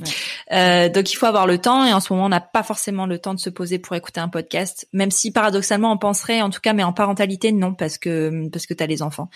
Euh, 0.51 0.89
donc 0.89 1.12
il 1.12 1.16
faut 1.16 1.27
avoir 1.27 1.46
le 1.46 1.60
temps 1.60 1.86
et 1.86 1.94
en 1.94 2.00
ce 2.00 2.12
moment 2.12 2.25
on 2.25 2.30
n'a 2.30 2.42
pas 2.42 2.63
forcément 2.63 3.06
le 3.06 3.20
temps 3.20 3.36
de 3.36 3.39
se 3.39 3.50
poser 3.50 3.77
pour 3.77 3.96
écouter 3.96 4.20
un 4.20 4.30
podcast, 4.30 4.88
même 4.94 5.12
si 5.12 5.32
paradoxalement 5.32 5.92
on 5.92 5.98
penserait, 5.98 6.42
en 6.42 6.50
tout 6.50 6.60
cas, 6.60 6.74
mais 6.74 6.84
en 6.84 6.94
parentalité 6.94 7.51
non 7.51 7.74
parce 7.74 7.98
que 7.98 8.50
parce 8.50 8.66
que 8.66 8.74
t'as 8.74 8.88
les 8.88 9.04
enfants. 9.04 9.30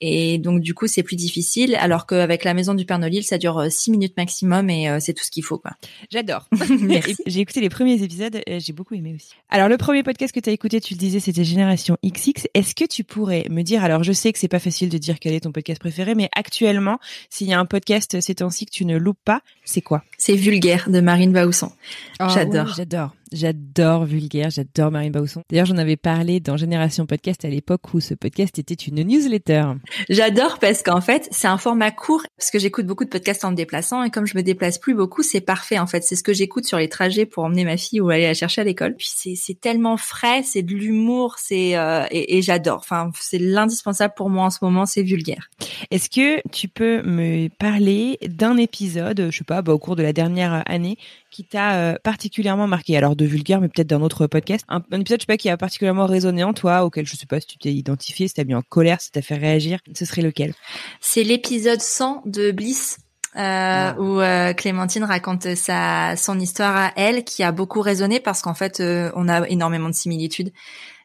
Et 0.00 0.38
donc 0.38 0.60
du 0.60 0.74
coup, 0.74 0.86
c'est 0.86 1.02
plus 1.02 1.16
difficile, 1.16 1.76
alors 1.76 2.06
qu'avec 2.06 2.44
la 2.44 2.54
maison 2.54 2.74
du 2.74 2.84
Père 2.84 2.98
Noël, 2.98 3.22
ça 3.22 3.38
dure 3.38 3.66
six 3.70 3.90
minutes 3.90 4.16
maximum 4.16 4.70
et 4.70 4.88
c'est 5.00 5.14
tout 5.14 5.24
ce 5.24 5.30
qu'il 5.30 5.44
faut. 5.44 5.58
quoi. 5.58 5.72
J'adore. 6.10 6.48
j'ai 7.26 7.40
écouté 7.40 7.60
les 7.60 7.68
premiers 7.68 8.02
épisodes, 8.02 8.40
et 8.46 8.60
j'ai 8.60 8.72
beaucoup 8.72 8.94
aimé 8.94 9.14
aussi. 9.14 9.32
Alors 9.48 9.68
le 9.68 9.76
premier 9.76 10.02
podcast 10.02 10.34
que 10.34 10.40
tu 10.40 10.50
as 10.50 10.52
écouté, 10.52 10.80
tu 10.80 10.94
le 10.94 10.98
disais, 10.98 11.20
c'était 11.20 11.44
Génération 11.44 11.96
XX. 12.04 12.46
Est-ce 12.54 12.74
que 12.74 12.84
tu 12.84 13.04
pourrais 13.04 13.46
me 13.50 13.62
dire, 13.62 13.84
alors 13.84 14.02
je 14.02 14.12
sais 14.12 14.32
que 14.32 14.38
c'est 14.38 14.48
pas 14.48 14.58
facile 14.58 14.88
de 14.88 14.98
dire 14.98 15.18
quel 15.18 15.34
est 15.34 15.40
ton 15.40 15.52
podcast 15.52 15.80
préféré, 15.80 16.14
mais 16.14 16.28
actuellement, 16.34 16.98
s'il 17.28 17.48
y 17.48 17.52
a 17.52 17.58
un 17.58 17.66
podcast 17.66 18.20
ces 18.20 18.34
temps-ci 18.36 18.66
que 18.66 18.70
tu 18.70 18.84
ne 18.84 18.96
loupes 18.96 19.18
pas, 19.24 19.42
c'est 19.64 19.82
quoi? 19.82 20.02
C'est 20.18 20.34
Vulgaire 20.34 20.88
de 20.88 21.00
Marine 21.00 21.32
Baousson. 21.32 21.72
Oh, 22.20 22.26
j'adore. 22.32 22.74
j'adore. 22.74 23.14
J'adore 23.32 24.06
Vulgaire, 24.06 24.50
j'adore 24.50 24.90
Marine 24.90 25.12
Bausson. 25.12 25.42
D'ailleurs, 25.48 25.66
j'en 25.66 25.76
avais 25.76 25.96
parlé 25.96 26.40
dans 26.40 26.56
Génération 26.56 27.06
Podcast 27.06 27.44
à 27.44 27.48
l'époque 27.48 27.94
où 27.94 28.00
ce 28.00 28.14
podcast 28.14 28.58
était 28.58 28.74
une 28.74 29.04
newsletter. 29.04 29.66
J'adore 30.08 30.58
parce 30.58 30.82
qu'en 30.82 31.00
fait, 31.00 31.28
c'est 31.30 31.46
un 31.46 31.56
format 31.56 31.92
court 31.92 32.22
parce 32.36 32.50
que 32.50 32.58
j'écoute 32.58 32.86
beaucoup 32.86 33.04
de 33.04 33.08
podcasts 33.08 33.44
en 33.44 33.52
me 33.52 33.56
déplaçant 33.56 34.02
et 34.02 34.10
comme 34.10 34.26
je 34.26 34.36
me 34.36 34.42
déplace 34.42 34.78
plus 34.78 34.94
beaucoup, 34.94 35.22
c'est 35.22 35.40
parfait 35.40 35.78
en 35.78 35.86
fait. 35.86 36.02
C'est 36.02 36.16
ce 36.16 36.24
que 36.24 36.32
j'écoute 36.32 36.64
sur 36.64 36.78
les 36.78 36.88
trajets 36.88 37.24
pour 37.24 37.44
emmener 37.44 37.64
ma 37.64 37.76
fille 37.76 38.00
ou 38.00 38.10
aller 38.10 38.24
la 38.24 38.34
chercher 38.34 38.62
à 38.62 38.64
l'école. 38.64 38.96
Puis 38.96 39.08
c'est 39.36 39.60
tellement 39.60 39.96
frais, 39.96 40.42
c'est 40.42 40.62
de 40.62 40.74
l'humour, 40.74 41.36
c'est 41.38 41.76
euh, 41.76 42.04
et, 42.10 42.36
et 42.36 42.42
j'adore. 42.42 42.78
Enfin, 42.78 43.12
c'est 43.20 43.38
l'indispensable 43.38 44.14
pour 44.16 44.28
moi 44.28 44.46
en 44.46 44.50
ce 44.50 44.58
moment, 44.62 44.86
c'est 44.86 45.02
Vulgaire. 45.02 45.50
Est-ce 45.92 46.10
que 46.10 46.40
tu 46.50 46.66
peux 46.66 47.02
me 47.02 47.48
parler 47.48 48.18
d'un 48.26 48.56
épisode, 48.56 49.28
je 49.30 49.38
sais 49.38 49.44
pas, 49.44 49.62
bah, 49.62 49.72
au 49.72 49.78
cours 49.78 49.94
de 49.94 50.02
la 50.02 50.12
dernière 50.12 50.64
année, 50.66 50.98
qui 51.30 51.44
t'a 51.44 51.74
euh, 51.74 51.94
particulièrement 52.02 52.66
marqué 52.66 52.96
Alors 52.96 53.16
de 53.16 53.24
vulgaire, 53.24 53.60
mais 53.60 53.68
peut-être 53.68 53.86
d'un 53.86 54.02
autre 54.02 54.26
podcast. 54.26 54.64
Un, 54.68 54.82
épisode, 54.92 55.20
je 55.20 55.22
sais 55.22 55.26
pas, 55.26 55.36
qui 55.36 55.48
a 55.48 55.56
particulièrement 55.56 56.06
résonné 56.06 56.44
en 56.44 56.52
toi, 56.52 56.84
auquel 56.84 57.06
je 57.06 57.16
sais 57.16 57.26
pas 57.26 57.40
si 57.40 57.46
tu 57.46 57.58
t'es 57.58 57.72
identifié, 57.72 58.28
si 58.28 58.34
t'as 58.34 58.44
mis 58.44 58.54
en 58.54 58.62
colère, 58.62 59.00
si 59.00 59.10
t'as 59.10 59.22
fait 59.22 59.36
réagir. 59.36 59.80
Ce 59.94 60.04
serait 60.04 60.22
lequel? 60.22 60.54
C'est 61.00 61.24
l'épisode 61.24 61.80
100 61.80 62.22
de 62.26 62.50
Bliss. 62.50 62.98
Euh, 63.36 63.38
ah. 63.38 63.94
où 64.00 64.18
euh, 64.18 64.52
Clémentine 64.54 65.04
raconte 65.04 65.54
sa 65.54 66.16
son 66.16 66.40
histoire 66.40 66.76
à 66.76 66.92
elle 66.96 67.22
qui 67.22 67.44
a 67.44 67.52
beaucoup 67.52 67.80
résonné 67.80 68.18
parce 68.18 68.42
qu'en 68.42 68.54
fait 68.54 68.82
on 69.14 69.28
a 69.28 69.48
énormément 69.48 69.88
de 69.88 69.94
similitudes 69.94 70.50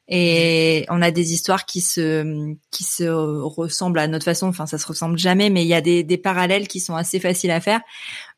et 0.07 0.85
on 0.89 1.01
a 1.01 1.09
des 1.09 1.33
histoires 1.33 1.65
qui 1.65 1.81
se 1.81 2.53
qui 2.69 2.83
se 2.83 3.03
ressemblent 3.05 3.97
à 3.97 4.07
notre 4.07 4.25
façon. 4.25 4.47
Enfin 4.47 4.67
ça 4.67 4.77
se 4.77 4.85
ressemble 4.85 5.17
jamais 5.17 5.49
mais 5.49 5.63
il 5.63 5.67
y 5.67 5.73
a 5.73 5.81
des, 5.81 6.03
des 6.03 6.17
parallèles 6.17 6.67
qui 6.67 6.79
sont 6.79 6.95
assez 6.95 7.19
faciles 7.19 7.49
à 7.51 7.59
faire. 7.59 7.81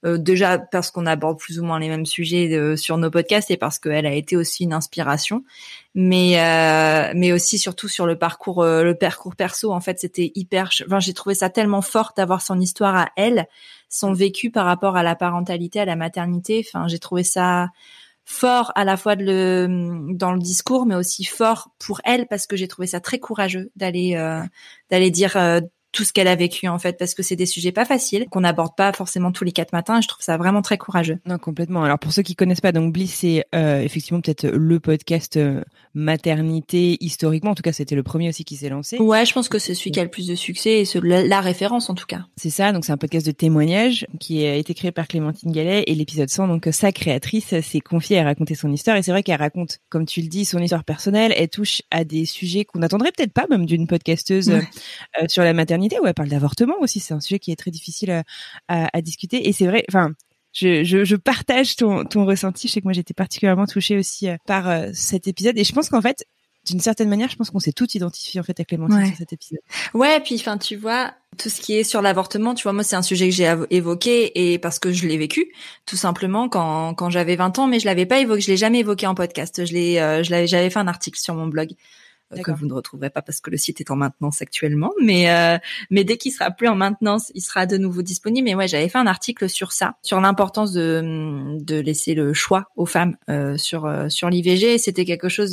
Euh, 0.05 0.17
déjà 0.17 0.59
parce 0.59 0.91
qu'on 0.91 1.05
aborde 1.05 1.39
plus 1.39 1.59
ou 1.59 1.65
moins 1.65 1.79
les 1.79 1.89
mêmes 1.89 2.05
sujets 2.05 2.53
euh, 2.53 2.77
sur 2.77 2.97
nos 2.97 3.09
podcasts 3.11 3.51
et 3.51 3.57
parce 3.57 3.79
qu'elle 3.79 4.05
a 4.05 4.13
été 4.13 4.37
aussi 4.37 4.63
une 4.63 4.71
inspiration. 4.71 5.43
Mais 5.93 6.39
euh, 6.39 7.11
mais 7.15 7.33
aussi 7.33 7.57
surtout 7.57 7.89
sur 7.89 8.05
le 8.05 8.17
parcours 8.17 8.63
le 8.63 8.93
parcours 8.93 9.35
perso. 9.35 9.73
En 9.73 9.81
fait 9.81 9.99
c'était 9.99 10.31
hyper 10.35 10.69
enfin 10.85 11.01
j'ai 11.01 11.13
trouvé 11.13 11.35
ça 11.35 11.49
tellement 11.49 11.81
fort 11.81 12.13
d'avoir 12.15 12.41
son 12.41 12.61
histoire 12.61 12.95
à 12.95 13.09
elle 13.17 13.47
son 13.89 14.13
vécu 14.13 14.51
par 14.51 14.65
rapport 14.65 14.95
à 14.95 15.03
la 15.03 15.15
parentalité 15.15 15.81
à 15.81 15.85
la 15.85 15.97
maternité. 15.97 16.65
Enfin 16.65 16.87
j'ai 16.87 16.99
trouvé 16.99 17.23
ça 17.23 17.67
fort 18.29 18.73
à 18.75 18.83
la 18.83 18.97
fois 18.97 19.15
de 19.15 19.23
le, 19.23 20.13
dans 20.13 20.33
le 20.33 20.39
discours, 20.39 20.85
mais 20.85 20.95
aussi 20.95 21.23
fort 21.23 21.71
pour 21.79 22.01
elle 22.03 22.27
parce 22.27 22.45
que 22.45 22.57
j'ai 22.57 22.67
trouvé 22.67 22.85
ça 22.85 22.99
très 22.99 23.19
courageux 23.19 23.71
d'aller 23.77 24.15
euh, 24.15 24.43
d'aller 24.91 25.11
dire 25.11 25.37
euh, 25.37 25.61
tout 25.97 26.03
ce 26.03 26.13
qu'elle 26.13 26.27
a 26.27 26.35
vécu 26.35 26.67
en 26.67 26.77
fait 26.77 26.95
parce 26.99 27.15
que 27.15 27.23
c'est 27.23 27.35
des 27.35 27.47
sujets 27.47 27.71
pas 27.71 27.83
faciles 27.83 28.27
qu'on 28.29 28.41
n'aborde 28.41 28.75
pas 28.75 28.93
forcément 28.93 29.31
tous 29.31 29.43
les 29.43 29.51
quatre 29.51 29.73
matins 29.73 29.97
et 29.97 30.03
je 30.03 30.07
trouve 30.07 30.23
ça 30.23 30.37
vraiment 30.37 30.61
très 30.61 30.77
courageux. 30.77 31.17
Non 31.25 31.39
complètement. 31.39 31.83
Alors 31.83 31.97
pour 31.97 32.13
ceux 32.13 32.21
qui 32.21 32.35
connaissent 32.35 32.61
pas 32.61 32.71
donc 32.71 32.93
Bliss 32.93 33.15
c'est 33.15 33.45
euh, 33.55 33.81
effectivement 33.81 34.21
peut-être 34.21 34.45
le 34.45 34.79
podcast 34.79 35.37
euh, 35.37 35.63
maternité 35.95 36.97
historiquement 36.99 37.49
en 37.49 37.55
tout 37.55 37.63
cas 37.63 37.71
c'était 37.71 37.95
le 37.95 38.03
premier 38.03 38.29
aussi 38.29 38.45
qui 38.45 38.57
s'est 38.57 38.69
lancé. 38.69 38.99
Ouais, 38.99 39.25
je 39.25 39.33
pense 39.33 39.49
que 39.49 39.57
c'est 39.57 39.73
celui 39.73 39.89
qui 39.89 39.99
a 39.99 40.03
le 40.03 40.11
plus 40.11 40.27
de 40.27 40.35
succès 40.35 40.83
et 40.83 40.99
la, 41.01 41.41
référence 41.41 41.89
en 41.89 41.95
tout 41.95 42.05
cas. 42.05 42.25
C'est 42.35 42.51
ça, 42.51 42.71
donc 42.71 42.85
c'est 42.85 42.91
un 42.91 42.97
podcast 42.97 43.25
de 43.25 43.31
témoignage 43.31 44.05
qui 44.19 44.45
a 44.45 44.53
été 44.53 44.75
créé 44.75 44.91
par 44.91 45.07
Clémentine 45.07 45.51
Gallet 45.51 45.83
et 45.87 45.95
l'épisode 45.95 46.29
100 46.29 46.47
donc 46.47 46.67
sa 46.71 46.91
créatrice 46.91 47.59
s'est 47.59 47.79
confiée 47.79 48.19
à 48.19 48.23
raconter 48.23 48.53
son 48.53 48.71
histoire 48.71 48.97
et 48.97 49.01
c'est 49.01 49.11
vrai 49.11 49.23
qu'elle 49.23 49.39
raconte 49.39 49.79
comme 49.89 50.05
tu 50.05 50.21
le 50.21 50.27
dis 50.27 50.45
son 50.45 50.59
histoire 50.59 50.83
personnelle, 50.83 51.33
elle 51.35 51.49
touche 51.49 51.81
à 51.89 52.03
des 52.03 52.25
sujets 52.25 52.65
qu'on 52.65 52.79
n'attendrait 52.79 53.11
peut-être 53.11 53.33
pas 53.33 53.47
même 53.49 53.65
d'une 53.65 53.87
podcasteuse 53.87 54.51
euh, 54.51 54.61
sur 55.27 55.43
la 55.43 55.53
maternité 55.53 55.86
où 56.01 56.05
elle 56.05 56.13
parle 56.13 56.29
d'avortement 56.29 56.75
aussi. 56.79 56.99
C'est 56.99 57.13
un 57.13 57.19
sujet 57.19 57.39
qui 57.39 57.51
est 57.51 57.55
très 57.55 57.71
difficile 57.71 58.11
euh, 58.11 58.21
à, 58.67 59.01
discuter. 59.01 59.47
Et 59.47 59.53
c'est 59.53 59.67
vrai, 59.67 59.85
enfin, 59.89 60.11
je, 60.53 61.15
partage 61.15 61.75
ton, 61.75 62.05
ressenti. 62.25 62.67
Je 62.67 62.73
sais 62.73 62.81
que 62.81 62.85
moi 62.85 62.93
j'étais 62.93 63.13
particulièrement 63.13 63.65
touchée 63.65 63.97
aussi 63.97 64.29
euh, 64.29 64.37
par 64.45 64.69
euh, 64.69 64.89
cet 64.93 65.27
épisode. 65.27 65.57
Et 65.57 65.63
je 65.63 65.73
pense 65.73 65.89
qu'en 65.89 66.01
fait, 66.01 66.25
d'une 66.65 66.79
certaine 66.81 67.07
manière, 67.07 67.29
je 67.29 67.37
pense 67.37 67.49
qu'on 67.49 67.59
s'est 67.59 67.71
tout 67.71 67.87
identifié 67.93 68.41
en 68.41 68.43
fait 68.43 68.59
à 68.59 68.65
Clémentine 68.65 69.05
sur 69.05 69.15
cet 69.15 69.31
épisode. 69.31 69.61
Ouais, 69.93 70.19
puis 70.19 70.35
enfin, 70.35 70.57
tu 70.57 70.75
vois, 70.75 71.13
tout 71.37 71.47
ce 71.47 71.61
qui 71.61 71.75
est 71.75 71.85
sur 71.85 72.01
l'avortement, 72.01 72.55
tu 72.55 72.63
vois, 72.63 72.73
moi 72.73 72.83
c'est 72.83 72.97
un 72.97 73.01
sujet 73.01 73.29
que 73.29 73.35
j'ai 73.35 73.55
évoqué 73.69 74.51
et 74.51 74.59
parce 74.59 74.77
que 74.77 74.91
je 74.91 75.07
l'ai 75.07 75.17
vécu, 75.17 75.53
tout 75.85 75.95
simplement 75.95 76.49
quand 76.49 76.93
quand 76.93 77.09
j'avais 77.09 77.37
20 77.37 77.59
ans, 77.59 77.67
mais 77.67 77.79
je 77.79 77.85
l'avais 77.85 78.05
pas 78.05 78.19
évoqué, 78.19 78.41
je 78.41 78.47
l'ai 78.47 78.57
jamais 78.57 78.79
évoqué 78.79 79.07
en 79.07 79.15
podcast. 79.15 79.65
Je 79.65 79.71
l'ai, 79.71 79.95
je 80.23 80.29
l'avais, 80.29 80.47
j'avais 80.47 80.69
fait 80.69 80.79
un 80.79 80.87
article 80.87 81.19
sur 81.19 81.35
mon 81.35 81.47
blog 81.47 81.69
que 82.35 82.51
vous 82.51 82.65
ne 82.65 82.73
retrouverez 82.73 83.09
pas 83.09 83.21
parce 83.21 83.39
que 83.39 83.49
le 83.49 83.57
site 83.57 83.79
est 83.79 83.91
en 83.91 83.95
maintenance 83.95 84.41
actuellement. 84.41 84.91
Mais 85.01 85.31
euh, 85.31 85.57
mais 85.89 86.03
dès 86.03 86.17
qu'il 86.17 86.31
sera 86.31 86.51
plus 86.51 86.67
en 86.67 86.75
maintenance, 86.75 87.31
il 87.35 87.41
sera 87.41 87.65
de 87.65 87.77
nouveau 87.77 88.01
disponible. 88.01 88.45
Mais 88.45 88.55
ouais, 88.55 88.67
j'avais 88.67 88.89
fait 88.89 88.97
un 88.97 89.07
article 89.07 89.49
sur 89.49 89.71
ça, 89.71 89.95
sur 90.01 90.19
l'importance 90.19 90.73
de 90.73 91.57
de 91.59 91.79
laisser 91.79 92.13
le 92.13 92.33
choix 92.33 92.65
aux 92.75 92.85
femmes 92.85 93.15
euh, 93.29 93.57
sur 93.57 93.85
euh, 93.85 94.09
sur 94.09 94.29
l'IVG. 94.29 94.77
C'était 94.77 95.05
quelque 95.05 95.29
chose 95.29 95.51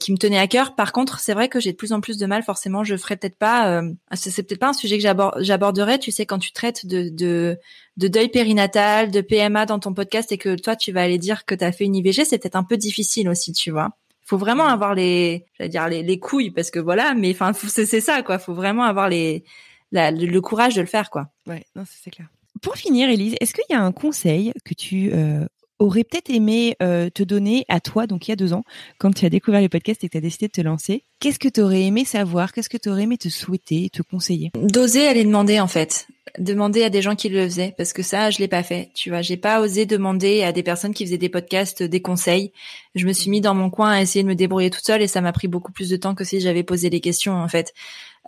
qui 0.00 0.12
me 0.12 0.16
tenait 0.16 0.38
à 0.38 0.46
cœur. 0.46 0.74
Par 0.74 0.92
contre, 0.92 1.18
c'est 1.20 1.34
vrai 1.34 1.48
que 1.48 1.60
j'ai 1.60 1.72
de 1.72 1.76
plus 1.76 1.92
en 1.92 2.00
plus 2.00 2.18
de 2.18 2.26
mal. 2.26 2.42
Forcément, 2.42 2.84
je 2.84 2.96
ferai 2.96 3.16
peut-être 3.16 3.38
pas. 3.38 3.82
c'est 4.12 4.42
peut-être 4.42 4.60
pas 4.60 4.68
un 4.68 4.72
sujet 4.72 4.98
que 4.98 5.02
j'aborderai. 5.38 5.98
Tu 5.98 6.10
sais, 6.10 6.26
quand 6.26 6.38
tu 6.38 6.52
traites 6.52 6.86
de, 6.86 7.08
de 7.08 7.58
de 7.96 8.08
deuil 8.08 8.28
périnatal, 8.28 9.10
de 9.10 9.20
PMA 9.20 9.66
dans 9.66 9.78
ton 9.78 9.92
podcast 9.92 10.32
et 10.32 10.38
que 10.38 10.54
toi 10.56 10.74
tu 10.74 10.90
vas 10.92 11.02
aller 11.02 11.18
dire 11.18 11.44
que 11.44 11.54
tu 11.54 11.64
as 11.64 11.72
fait 11.72 11.84
une 11.84 11.96
IVG, 11.96 12.24
c'est 12.24 12.38
peut-être 12.38 12.56
un 12.56 12.64
peu 12.64 12.76
difficile 12.76 13.28
aussi, 13.28 13.52
tu 13.52 13.70
vois 13.70 13.90
faut 14.30 14.38
vraiment 14.38 14.66
avoir 14.66 14.94
les, 14.94 15.44
j'allais 15.58 15.68
dire 15.68 15.88
les, 15.88 16.02
les, 16.04 16.18
couilles 16.20 16.52
parce 16.52 16.70
que 16.70 16.78
voilà, 16.78 17.14
mais 17.14 17.32
enfin 17.32 17.52
c'est 17.52 18.00
ça 18.00 18.22
quoi. 18.22 18.38
Faut 18.38 18.54
vraiment 18.54 18.84
avoir 18.84 19.08
les, 19.08 19.42
le 19.90 20.38
courage 20.38 20.76
de 20.76 20.80
le 20.80 20.86
faire 20.86 21.10
quoi. 21.10 21.30
Ouais, 21.48 21.64
non 21.74 21.82
c'est 21.84 22.10
clair. 22.10 22.28
Pour 22.62 22.76
finir, 22.76 23.08
Elise, 23.08 23.34
est-ce 23.40 23.52
qu'il 23.52 23.64
y 23.70 23.74
a 23.74 23.82
un 23.82 23.90
conseil 23.90 24.52
que 24.64 24.72
tu 24.72 25.10
euh, 25.12 25.46
aurais 25.80 26.04
peut-être 26.04 26.30
aimé 26.30 26.76
euh, 26.80 27.10
te 27.10 27.24
donner 27.24 27.64
à 27.68 27.80
toi, 27.80 28.06
donc 28.06 28.28
il 28.28 28.30
y 28.30 28.32
a 28.32 28.36
deux 28.36 28.52
ans, 28.52 28.62
quand 28.98 29.12
tu 29.12 29.26
as 29.26 29.30
découvert 29.30 29.60
les 29.60 29.68
podcasts 29.68 30.04
et 30.04 30.08
que 30.08 30.12
tu 30.12 30.18
as 30.18 30.20
décidé 30.20 30.46
de 30.46 30.52
te 30.52 30.60
lancer? 30.60 31.04
Qu'est-ce 31.18 31.40
que 31.40 31.48
tu 31.48 31.60
aurais 31.60 31.82
aimé 31.82 32.04
savoir? 32.04 32.52
Qu'est-ce 32.52 32.68
que 32.68 32.76
tu 32.76 32.88
aurais 32.88 33.02
aimé 33.02 33.18
te 33.18 33.28
souhaiter, 33.28 33.90
te 33.90 34.02
conseiller? 34.02 34.52
D'oser 34.54 35.08
aller 35.08 35.24
demander 35.24 35.58
en 35.58 35.66
fait 35.68 36.06
demander 36.38 36.84
à 36.84 36.90
des 36.90 37.02
gens 37.02 37.16
qui 37.16 37.28
le 37.28 37.42
faisaient 37.44 37.74
parce 37.76 37.92
que 37.92 38.02
ça 38.02 38.30
je 38.30 38.38
l'ai 38.38 38.48
pas 38.48 38.62
fait 38.62 38.90
tu 38.94 39.10
vois. 39.10 39.22
J'ai 39.22 39.36
pas 39.36 39.60
osé 39.60 39.86
demander 39.86 40.42
à 40.42 40.52
des 40.52 40.62
personnes 40.62 40.94
qui 40.94 41.04
faisaient 41.04 41.18
des 41.18 41.28
podcasts 41.28 41.82
des 41.82 42.02
conseils. 42.02 42.52
Je 42.94 43.06
me 43.06 43.12
suis 43.12 43.30
mis 43.30 43.40
dans 43.40 43.54
mon 43.54 43.70
coin 43.70 43.90
à 43.90 44.00
essayer 44.00 44.22
de 44.22 44.28
me 44.28 44.34
débrouiller 44.34 44.70
toute 44.70 44.84
seule 44.84 45.02
et 45.02 45.08
ça 45.08 45.20
m'a 45.20 45.32
pris 45.32 45.48
beaucoup 45.48 45.72
plus 45.72 45.88
de 45.88 45.96
temps 45.96 46.14
que 46.14 46.24
si 46.24 46.40
j'avais 46.40 46.62
posé 46.62 46.90
les 46.90 47.00
questions 47.00 47.34
en 47.34 47.48
fait 47.48 47.74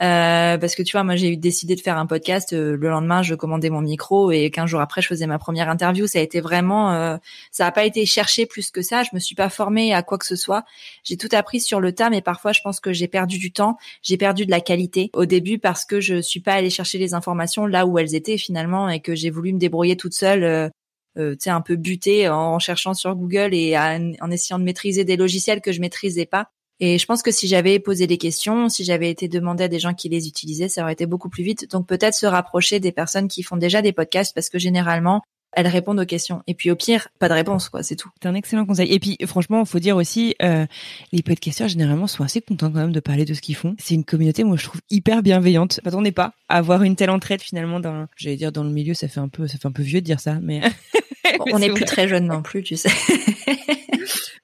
euh, 0.01 0.57
parce 0.57 0.75
que 0.75 0.83
tu 0.83 0.93
vois, 0.93 1.05
moi 1.05 1.17
j'ai 1.17 1.37
décidé 1.37 1.75
de 1.75 1.81
faire 1.81 1.99
un 1.99 2.07
podcast. 2.07 2.55
Euh, 2.55 2.77
le 2.77 2.89
lendemain, 2.89 3.23
je 3.23 3.35
commandais 3.35 3.69
mon 3.69 3.83
micro 3.83 4.31
et 4.31 4.51
15 4.51 4.69
jours 4.69 4.81
après, 4.81 5.03
je 5.03 5.07
faisais 5.07 5.27
ma 5.27 5.39
première 5.39 5.69
interview. 5.69 6.07
Ça 6.07 6.19
a 6.19 6.23
été 6.23 6.41
vraiment, 6.41 6.93
euh, 6.93 7.17
ça 7.51 7.67
a 7.67 7.73
pas 7.73 7.85
été 7.85 8.07
cherché 8.07 8.47
plus 8.47 8.71
que 8.71 8.81
ça. 8.81 9.03
Je 9.03 9.11
me 9.13 9.21
suis 9.21 9.35
pas 9.35 9.51
formée 9.51 9.93
à 9.93 10.03
quoi 10.03 10.17
que 10.17 10.27
ce 10.27 10.37
soit. 10.37 10.65
J'ai 11.05 11.17
tout 11.17 11.29
appris 11.33 11.61
sur 11.61 11.79
le 11.79 11.93
tas, 11.93 12.09
mais 12.09 12.23
parfois, 12.23 12.53
je 12.53 12.61
pense 12.63 12.81
que 12.81 12.93
j'ai 12.93 13.07
perdu 13.07 13.39
du 13.39 13.53
temps, 13.53 13.77
j'ai 14.03 14.17
perdu 14.17 14.47
de 14.47 14.51
la 14.51 14.61
qualité 14.61 15.11
au 15.13 15.27
début 15.27 15.59
parce 15.59 15.85
que 15.85 16.01
je 16.01 16.21
suis 16.21 16.41
pas 16.41 16.55
allée 16.55 16.71
chercher 16.71 16.99
les 16.99 17.13
informations 17.15 17.67
là 17.67 17.87
où 17.87 17.99
elles 17.99 18.15
étaient 18.15 18.39
finalement 18.39 18.89
et 18.89 19.01
que 19.01 19.15
j'ai 19.15 19.31
voulu 19.31 19.53
me 19.53 19.59
débrouiller 19.59 19.97
toute 19.97 20.15
seule. 20.15 20.73
Euh, 21.19 21.33
tu 21.35 21.41
sais 21.41 21.51
un 21.51 21.61
peu 21.61 21.77
buter 21.77 22.31
en, 22.31 22.59
cherchant 22.59 22.95
sur 22.95 23.15
Google 23.15 23.53
et 23.53 23.77
en 23.79 24.31
essayant 24.31 24.59
de 24.59 24.65
maîtriser 24.65 25.05
des 25.05 25.17
logiciels 25.17 25.61
que 25.61 25.71
je 25.71 25.81
maîtrisais 25.81 26.25
pas 26.25 26.51
et 26.85 26.99
je 26.99 27.07
pense 27.07 27.23
que 27.23 27.31
si 27.31 27.47
j'avais 27.47 27.79
posé 27.79 28.09
des 28.09 28.19
questions, 28.19 28.69
si 28.69 28.83
j'avais 28.83 29.09
été 29.09 29.29
demandé 29.29 29.63
à 29.63 29.69
des 29.69 29.79
gens 29.79 29.95
qui 29.95 30.09
les 30.09 30.27
utilisaient, 30.27 30.69
ça 30.69 30.83
aurait 30.83 30.95
été 30.95 31.07
beaucoup 31.07 31.29
plus 31.29 31.45
vite. 31.45 31.71
Donc 31.71 31.87
peut-être 31.87 32.15
se 32.15 32.27
rapprocher 32.27 32.81
des 32.81 32.91
personnes 32.91 33.29
qui 33.29 33.45
font 33.45 33.57
déjà 33.57 33.83
des 33.83 33.93
podcasts 33.93 34.35
parce 34.35 34.49
que 34.49 34.59
généralement, 34.59 35.23
elles 35.53 35.67
répondent 35.67 36.01
aux 36.01 36.07
questions. 36.07 36.43
Et 36.47 36.55
puis 36.55 36.71
au 36.71 36.77
pire, 36.77 37.09
pas 37.19 37.29
de 37.29 37.35
réponse, 37.35 37.69
quoi, 37.69 37.83
c'est 37.83 37.97
tout. 37.97 38.11
C'est 38.23 38.29
un 38.29 38.35
excellent 38.35 38.67
conseil. 38.67 38.93
Et 38.93 38.99
puis 38.99 39.17
franchement, 39.27 39.61
il 39.61 39.67
faut 39.67 39.79
dire 39.79 39.97
aussi, 39.97 40.35
euh, 40.43 40.67
les 41.13 41.23
podcasteurs 41.23 41.69
généralement 41.69 42.07
sont 42.07 42.25
assez 42.25 42.41
contents 42.41 42.71
quand 42.71 42.81
même 42.81 42.93
de 42.93 43.01
parler 43.01 43.25
de 43.25 43.35
ce 43.35 43.41
qu'ils 43.41 43.57
font. 43.57 43.75
C'est 43.79 43.95
une 43.95 44.05
communauté, 44.05 44.45
moi 44.45 44.57
je 44.57 44.65
trouve 44.65 44.81
hyper 44.91 45.23
bienveillante. 45.23 45.81
Attendez 45.85 46.13
pas 46.13 46.35
à 46.49 46.59
avoir 46.59 46.83
une 46.83 46.97
telle 46.97 47.11
entraide 47.11 47.43
finalement 47.43 47.81
dans, 47.81 48.07
j'allais 48.17 48.37
dire 48.37 48.53
dans 48.53 48.65
le 48.65 48.71
milieu, 48.71 48.95
ça 48.95 49.09
fait 49.09 49.21
un 49.21 49.29
peu, 49.29 49.47
ça 49.47 49.59
fait 49.59 49.69
un 49.69 49.73
peu 49.73 49.83
vieux 49.83 50.01
de 50.01 50.07
dire 50.07 50.21
ça, 50.21 50.39
mais. 50.41 50.63
on 51.53 51.59
n'est 51.59 51.71
plus 51.71 51.85
très 51.85 52.09
jeune 52.09 52.27
non 52.27 52.43
plus, 52.43 52.63
tu 52.63 52.77
sais. 52.77 52.91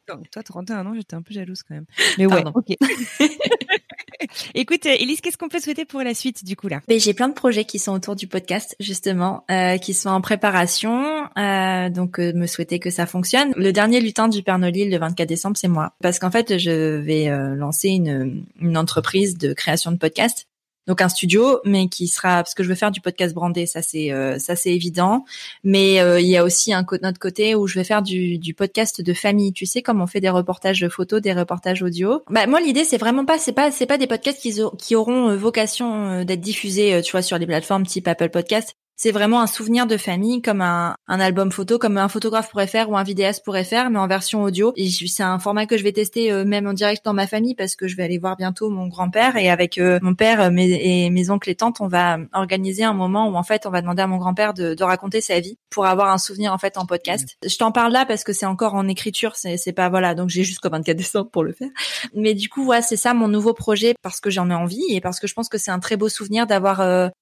toi, 0.06 0.42
31 0.42 0.86
ans, 0.86 0.94
j'étais 0.94 1.14
un 1.14 1.22
peu 1.22 1.34
jalouse 1.34 1.62
quand 1.62 1.74
même. 1.74 1.86
Mais 2.18 2.26
ouais, 2.26 2.44
ok. 2.54 2.74
Écoute, 4.54 4.86
Elise, 4.86 5.20
qu'est-ce 5.20 5.36
qu'on 5.36 5.48
peut 5.48 5.60
souhaiter 5.60 5.84
pour 5.84 6.02
la 6.02 6.14
suite 6.14 6.44
du 6.44 6.56
coup 6.56 6.68
là? 6.68 6.80
Ben, 6.88 6.98
J'ai 6.98 7.14
plein 7.14 7.28
de 7.28 7.34
projets 7.34 7.64
qui 7.64 7.78
sont 7.78 7.92
autour 7.92 8.16
du 8.16 8.26
podcast 8.26 8.76
justement, 8.80 9.44
euh, 9.50 9.78
qui 9.78 9.94
sont 9.94 10.10
en 10.10 10.20
préparation. 10.20 11.28
Euh, 11.36 11.88
donc, 11.90 12.18
euh, 12.18 12.32
me 12.32 12.46
souhaiter 12.46 12.78
que 12.78 12.90
ça 12.90 13.06
fonctionne. 13.06 13.52
Le 13.56 13.72
dernier 13.72 14.00
lutin 14.00 14.28
du 14.28 14.42
Père 14.42 14.58
Noël 14.58 14.90
le 14.90 14.98
24 14.98 15.28
décembre, 15.28 15.56
c'est 15.56 15.68
moi, 15.68 15.92
parce 16.02 16.18
qu'en 16.18 16.30
fait, 16.30 16.58
je 16.58 16.96
vais 16.96 17.28
euh, 17.28 17.54
lancer 17.54 17.88
une, 17.88 18.44
entreprise 18.76 19.38
de 19.38 19.52
création 19.52 19.90
de 19.90 19.96
podcast 19.96 20.46
Donc 20.88 21.02
un 21.02 21.08
studio, 21.08 21.60
mais 21.64 21.88
qui 21.88 22.08
sera 22.08 22.42
parce 22.42 22.54
que 22.54 22.62
je 22.62 22.68
veux 22.68 22.74
faire 22.74 22.90
du 22.90 23.00
podcast 23.00 23.34
brandé, 23.34 23.66
ça 23.66 23.82
c'est 23.82 24.10
euh, 24.10 24.38
ça 24.38 24.56
c'est 24.56 24.74
évident. 24.74 25.24
Mais 25.62 26.00
euh, 26.00 26.20
il 26.20 26.26
y 26.26 26.36
a 26.36 26.42
aussi 26.42 26.72
un 26.72 26.82
autre 26.82 27.18
côté 27.20 27.54
où 27.54 27.66
je 27.66 27.78
vais 27.78 27.84
faire 27.84 28.02
du, 28.02 28.38
du 28.38 28.54
podcast 28.54 29.00
de 29.00 29.12
famille. 29.12 29.52
Tu 29.52 29.66
sais 29.66 29.82
comme 29.82 30.00
on 30.00 30.06
fait 30.06 30.20
des 30.20 30.30
reportages 30.30 30.80
de 30.80 30.88
photos, 30.88 31.20
des 31.20 31.34
reportages 31.34 31.82
audio. 31.82 32.22
Bah 32.30 32.46
moi 32.46 32.60
l'idée 32.60 32.84
c'est 32.84 32.98
vraiment 32.98 33.24
pas 33.24 33.38
c'est 33.38 33.52
pas 33.52 33.70
c'est 33.70 33.86
pas 33.86 33.98
des 33.98 34.06
podcasts 34.06 34.40
qui, 34.40 34.96
auront 34.96 35.36
vocation 35.36 36.24
d'être 36.24 36.40
diffusés, 36.40 37.02
tu 37.04 37.12
vois, 37.12 37.22
sur 37.22 37.38
les 37.38 37.46
plateformes 37.46 37.86
type 37.86 38.08
Apple 38.08 38.30
Podcast 38.30 38.74
c'est 38.98 39.12
vraiment 39.12 39.40
un 39.40 39.46
souvenir 39.46 39.86
de 39.86 39.96
famille 39.96 40.42
comme 40.42 40.60
un, 40.60 40.96
un, 41.06 41.20
album 41.20 41.52
photo, 41.52 41.78
comme 41.78 41.98
un 41.98 42.08
photographe 42.08 42.50
pourrait 42.50 42.66
faire 42.66 42.90
ou 42.90 42.96
un 42.96 43.04
vidéaste 43.04 43.44
pourrait 43.44 43.62
faire, 43.62 43.90
mais 43.90 43.98
en 44.00 44.08
version 44.08 44.42
audio. 44.42 44.72
Et 44.74 44.90
c'est 44.90 45.22
un 45.22 45.38
format 45.38 45.66
que 45.66 45.76
je 45.78 45.84
vais 45.84 45.92
tester 45.92 46.32
euh, 46.32 46.44
même 46.44 46.66
en 46.66 46.72
direct 46.72 47.04
dans 47.04 47.12
ma 47.12 47.28
famille 47.28 47.54
parce 47.54 47.76
que 47.76 47.86
je 47.86 47.94
vais 47.94 48.02
aller 48.02 48.18
voir 48.18 48.36
bientôt 48.36 48.70
mon 48.70 48.88
grand-père 48.88 49.36
et 49.36 49.50
avec 49.50 49.78
euh, 49.78 50.00
mon 50.02 50.16
père 50.16 50.40
euh, 50.40 50.50
mes, 50.50 51.04
et 51.04 51.10
mes 51.10 51.30
oncles 51.30 51.48
et 51.50 51.54
tantes, 51.54 51.80
on 51.80 51.86
va 51.86 52.18
organiser 52.32 52.82
un 52.82 52.92
moment 52.92 53.28
où 53.28 53.36
en 53.36 53.44
fait 53.44 53.66
on 53.66 53.70
va 53.70 53.82
demander 53.82 54.02
à 54.02 54.08
mon 54.08 54.16
grand-père 54.16 54.52
de, 54.52 54.74
de, 54.74 54.82
raconter 54.82 55.20
sa 55.20 55.38
vie 55.38 55.58
pour 55.70 55.86
avoir 55.86 56.10
un 56.10 56.18
souvenir 56.18 56.52
en 56.52 56.58
fait 56.58 56.76
en 56.76 56.84
podcast. 56.84 57.36
Je 57.46 57.56
t'en 57.56 57.70
parle 57.70 57.92
là 57.92 58.04
parce 58.04 58.24
que 58.24 58.32
c'est 58.32 58.46
encore 58.46 58.74
en 58.74 58.88
écriture, 58.88 59.36
c'est 59.36 59.72
pas 59.72 59.88
voilà, 59.90 60.16
donc 60.16 60.28
j'ai 60.28 60.42
jusqu'au 60.42 60.70
24 60.70 60.96
décembre 60.96 61.30
pour 61.30 61.44
le 61.44 61.52
faire. 61.52 61.70
Mais 62.14 62.34
du 62.34 62.48
coup, 62.48 62.64
voilà, 62.64 62.82
c'est 62.82 62.96
ça 62.96 63.14
mon 63.14 63.28
nouveau 63.28 63.54
projet 63.54 63.94
parce 64.02 64.18
que 64.18 64.28
j'en 64.28 64.50
ai 64.50 64.54
envie 64.54 64.82
et 64.90 65.00
parce 65.00 65.20
que 65.20 65.28
je 65.28 65.34
pense 65.34 65.48
que 65.48 65.58
c'est 65.58 65.70
un 65.70 65.78
très 65.78 65.96
beau 65.96 66.08
souvenir 66.08 66.48
d'avoir 66.48 66.80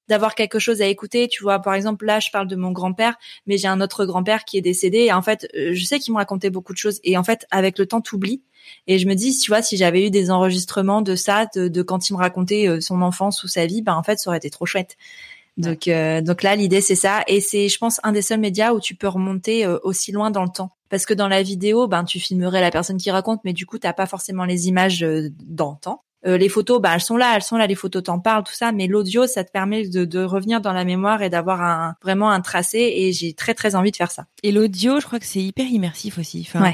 d'avoir 0.09 0.35
quelque 0.35 0.59
chose 0.59 0.83
à 0.83 0.87
écouter, 0.87 1.29
tu 1.29 1.43
vois 1.43 1.59
par 1.59 1.75
exemple, 1.75 2.07
là, 2.07 2.21
je 2.21 2.31
parle 2.31 2.47
de 2.47 2.57
mon 2.57 2.71
grand-père, 2.71 3.17
mais 3.47 3.59
j'ai 3.59 3.69
un 3.69 3.81
autre 3.81 4.05
grand-père 4.05 4.45
qui 4.45 4.57
est 4.57 4.63
décédé. 4.63 4.99
Et 4.99 5.13
en 5.13 5.23
fait, 5.23 5.49
euh, 5.55 5.71
je 5.73 5.85
sais 5.85 5.99
qu'il 5.99 6.13
me 6.13 6.19
racontait 6.19 6.51
beaucoup 6.51 6.73
de 6.73 6.79
choses. 6.79 7.01
Et 7.05 7.17
en 7.17 7.25
fait, 7.25 7.47
avec 7.51 7.79
le 7.79 7.87
temps, 7.87 8.01
t'oublies. 8.01 8.43
Et 8.87 8.99
je 8.99 9.07
me 9.07 9.15
dis, 9.15 9.37
tu 9.37 9.51
vois, 9.51 9.63
si 9.63 9.77
j'avais 9.77 10.07
eu 10.07 10.11
des 10.11 10.31
enregistrements 10.31 11.03
de 11.03 11.15
ça, 11.15 11.47
de, 11.55 11.83
quand 11.83 12.09
il 12.09 12.15
me 12.15 12.19
racontait 12.19 12.69
euh, 12.69 12.81
son 12.81 13.03
enfance 13.03 13.43
ou 13.45 13.49
sa 13.49 13.67
vie, 13.67 13.83
ben 13.83 13.95
en 13.95 14.03
fait, 14.03 14.19
ça 14.19 14.31
aurait 14.31 14.39
été 14.39 14.51
trop 14.51 14.67
chouette. 14.67 14.97
Donc, 15.57 15.89
euh, 15.89 16.21
donc 16.21 16.43
là, 16.43 16.55
l'idée 16.55 16.83
c'est 16.83 16.97
ça, 16.97 17.23
et 17.27 17.41
c'est, 17.41 17.71
je 17.71 17.79
pense, 17.79 17.99
un 18.03 18.13
des 18.13 18.21
seuls 18.21 18.41
médias 18.41 18.73
où 18.73 18.81
tu 18.81 18.95
peux 18.95 19.09
remonter 19.09 19.67
aussi 19.85 20.13
loin 20.13 20.31
dans 20.31 20.43
le 20.43 20.51
temps. 20.51 20.77
Parce 20.91 21.07
que 21.07 21.15
dans 21.15 21.29
la 21.29 21.43
vidéo, 21.43 21.89
ben 21.89 22.05
tu 22.05 22.21
filmerais 22.21 22.61
la 22.61 22.71
personne 22.71 22.99
qui 22.99 23.11
raconte, 23.11 23.41
mais 23.43 23.55
du 23.55 23.65
coup, 23.65 23.79
t'as 23.79 23.95
pas 23.95 24.05
forcément 24.07 24.45
les 24.45 24.69
images 24.69 25.01
dans 25.01 25.71
le 25.71 25.81
temps. 25.81 26.03
Euh, 26.27 26.37
les 26.37 26.49
photos, 26.49 26.81
bah, 26.81 26.91
elles 26.95 27.01
sont 27.01 27.17
là, 27.17 27.35
elles 27.37 27.43
sont 27.43 27.57
là, 27.57 27.67
les 27.67 27.75
photos 27.75 28.03
t'en 28.03 28.19
parlent, 28.19 28.45
tout 28.45 28.55
ça, 28.55 28.73
mais 28.73 28.87
l'audio, 28.87 29.27
ça 29.27 29.45
te 29.45 29.51
permet 29.51 29.89
de, 29.89 30.25
revenir 30.25 30.61
dans 30.61 30.73
la 30.73 30.85
mémoire 30.85 31.23
et 31.23 31.31
d'avoir 31.31 31.63
un, 31.63 31.95
vraiment 32.03 32.31
un 32.31 32.41
tracé, 32.41 32.93
et 32.97 33.13
j'ai 33.13 33.33
très 33.33 33.55
très 33.55 33.75
envie 33.75 33.91
de 33.91 33.97
faire 33.97 34.11
ça. 34.11 34.27
Et 34.43 34.51
l'audio, 34.51 35.01
je 35.01 35.07
crois 35.07 35.21
que 35.21 35.27
c'est 35.27 35.43
hyper 35.43 35.67
immersif 35.67 36.19
aussi. 36.19 36.47
Enfin, 36.49 36.73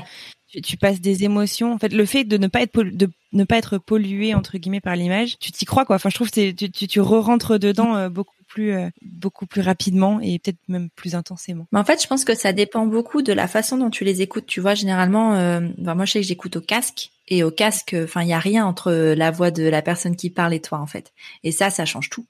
tu, 0.60 0.76
passes 0.76 1.00
des 1.00 1.24
émotions. 1.24 1.72
En 1.72 1.78
fait, 1.78 1.92
le 1.92 2.04
fait 2.04 2.24
de 2.24 2.36
ne 2.36 2.46
pas 2.46 2.62
être 2.62 2.82
de 2.82 3.10
ne 3.32 3.44
pas 3.44 3.56
être 3.56 3.78
pollué 3.78 4.34
entre 4.34 4.58
guillemets 4.58 4.80
par 4.80 4.96
l'image, 4.96 5.38
tu 5.38 5.52
t'y 5.52 5.64
crois 5.64 5.84
quoi. 5.84 5.96
Enfin, 5.96 6.10
je 6.10 6.14
trouve 6.14 6.30
que 6.30 6.50
tu, 6.50 6.70
tu, 6.70 6.86
tu 6.86 7.00
re-rentres 7.00 7.58
dedans 7.58 7.96
euh, 7.96 8.08
beaucoup 8.08 8.34
plus 8.46 8.72
euh, 8.72 8.90
beaucoup 9.00 9.46
plus 9.46 9.62
rapidement 9.62 10.20
et 10.20 10.38
peut-être 10.38 10.58
même 10.68 10.90
plus 10.90 11.14
intensément. 11.14 11.66
Mais 11.72 11.78
en 11.78 11.84
fait, 11.84 12.02
je 12.02 12.06
pense 12.06 12.24
que 12.24 12.34
ça 12.34 12.52
dépend 12.52 12.86
beaucoup 12.86 13.22
de 13.22 13.32
la 13.32 13.48
façon 13.48 13.78
dont 13.78 13.90
tu 13.90 14.04
les 14.04 14.20
écoutes. 14.20 14.46
Tu 14.46 14.60
vois, 14.60 14.74
généralement, 14.74 15.34
euh, 15.34 15.60
moi 15.78 16.04
je 16.04 16.12
sais 16.12 16.20
que 16.20 16.26
j'écoute 16.26 16.56
au 16.56 16.60
casque 16.60 17.10
et 17.28 17.42
au 17.42 17.50
casque, 17.50 17.96
enfin, 18.04 18.22
il 18.22 18.28
y 18.28 18.34
a 18.34 18.38
rien 18.38 18.66
entre 18.66 18.92
la 18.92 19.30
voix 19.30 19.50
de 19.50 19.62
la 19.62 19.80
personne 19.80 20.16
qui 20.16 20.28
parle 20.28 20.52
et 20.52 20.60
toi 20.60 20.78
en 20.78 20.86
fait. 20.86 21.12
Et 21.44 21.52
ça, 21.52 21.70
ça 21.70 21.84
change 21.84 22.10
tout 22.10 22.26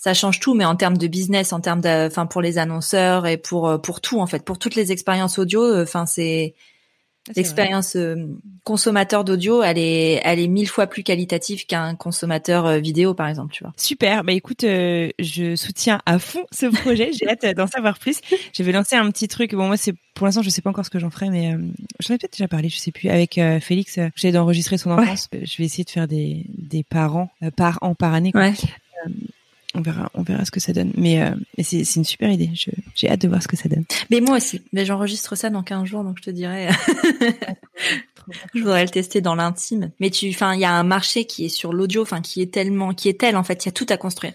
ça 0.00 0.14
change 0.14 0.38
tout, 0.38 0.54
mais 0.54 0.64
en 0.64 0.76
termes 0.76 0.96
de 0.96 1.08
business, 1.08 1.52
en 1.52 1.58
termes 1.58 1.80
de, 1.80 2.06
enfin 2.06 2.26
pour 2.26 2.40
les 2.40 2.58
annonceurs 2.58 3.26
et 3.26 3.36
pour 3.36 3.82
pour 3.82 4.00
tout 4.00 4.20
en 4.20 4.28
fait, 4.28 4.44
pour 4.44 4.56
toutes 4.56 4.76
les 4.76 4.92
expériences 4.92 5.40
audio, 5.40 5.82
enfin 5.82 6.06
c'est 6.06 6.54
L'expérience 7.36 7.96
euh, 7.96 8.26
consommateur 8.64 9.24
d'audio, 9.24 9.62
elle 9.62 9.78
est, 9.78 10.20
elle 10.24 10.38
est 10.38 10.48
mille 10.48 10.68
fois 10.68 10.86
plus 10.86 11.02
qualitative 11.02 11.66
qu'un 11.66 11.94
consommateur 11.94 12.66
euh, 12.66 12.78
vidéo, 12.78 13.14
par 13.14 13.28
exemple, 13.28 13.52
tu 13.52 13.64
vois. 13.64 13.72
Super. 13.76 14.24
Bah 14.24 14.32
écoute, 14.32 14.64
euh, 14.64 15.08
je 15.18 15.56
soutiens 15.56 16.00
à 16.06 16.18
fond 16.18 16.44
ce 16.52 16.66
projet. 16.66 17.10
J'ai 17.12 17.28
hâte 17.28 17.56
d'en 17.56 17.66
savoir 17.66 17.98
plus. 17.98 18.20
Je 18.54 18.62
vais 18.62 18.72
lancer 18.72 18.96
un 18.96 19.10
petit 19.10 19.28
truc. 19.28 19.54
Bon, 19.54 19.66
moi, 19.66 19.76
c'est 19.76 19.94
pour 20.14 20.26
l'instant, 20.26 20.42
je 20.42 20.50
sais 20.50 20.62
pas 20.62 20.70
encore 20.70 20.84
ce 20.84 20.90
que 20.90 20.98
j'en 20.98 21.10
ferai, 21.10 21.30
mais 21.30 21.56
j'en 22.00 22.14
ai 22.14 22.18
peut-être 22.18 22.32
déjà 22.32 22.48
parlé, 22.48 22.68
je 22.68 22.78
sais 22.78 22.90
plus. 22.90 23.08
Avec 23.08 23.40
Félix, 23.60 24.00
j'ai 24.16 24.32
d'enregistrer 24.32 24.76
son 24.76 24.90
enfance. 24.90 25.28
Je 25.32 25.56
vais 25.58 25.64
essayer 25.64 25.84
de 25.84 25.90
faire 25.90 26.08
des, 26.08 26.44
des 26.48 26.82
parents 26.82 27.30
par 27.56 27.78
an, 27.82 27.94
par 27.94 28.14
année. 28.14 28.32
Quoi. 28.32 28.40
Ouais 28.40 28.54
on 29.74 29.80
verra, 29.80 30.10
on 30.14 30.22
verra 30.22 30.44
ce 30.44 30.50
que 30.50 30.60
ça 30.60 30.72
donne. 30.72 30.92
Mais, 30.96 31.22
euh, 31.22 31.34
c'est, 31.62 31.96
une 31.96 32.04
super 32.04 32.30
idée. 32.30 32.50
J'ai 32.98 33.08
hâte 33.08 33.20
de 33.22 33.28
voir 33.28 33.40
ce 33.40 33.46
que 33.46 33.56
ça 33.56 33.68
donne. 33.68 33.84
Mais 34.10 34.20
moi 34.20 34.36
aussi. 34.36 34.60
Mais 34.72 34.84
j'enregistre 34.84 35.36
ça 35.36 35.50
dans 35.50 35.62
15 35.62 35.84
jours, 35.84 36.02
donc 36.02 36.16
je 36.18 36.24
te 36.24 36.30
dirais. 36.30 36.68
je 38.54 38.60
voudrais 38.60 38.82
le 38.82 38.90
tester 38.90 39.20
dans 39.20 39.36
l'intime. 39.36 39.92
Mais 40.00 40.10
tu, 40.10 40.28
enfin, 40.30 40.54
il 40.54 40.60
y 40.60 40.64
a 40.64 40.72
un 40.72 40.82
marché 40.82 41.24
qui 41.24 41.44
est 41.44 41.48
sur 41.48 41.72
l'audio, 41.72 42.02
enfin, 42.02 42.20
qui 42.20 42.42
est 42.42 42.52
tellement, 42.52 42.92
qui 42.94 43.08
est 43.08 43.20
tel 43.20 43.36
en 43.36 43.44
fait, 43.44 43.64
il 43.64 43.68
y 43.68 43.70
a 43.70 43.72
tout 43.72 43.86
à 43.88 43.96
construire. 43.96 44.34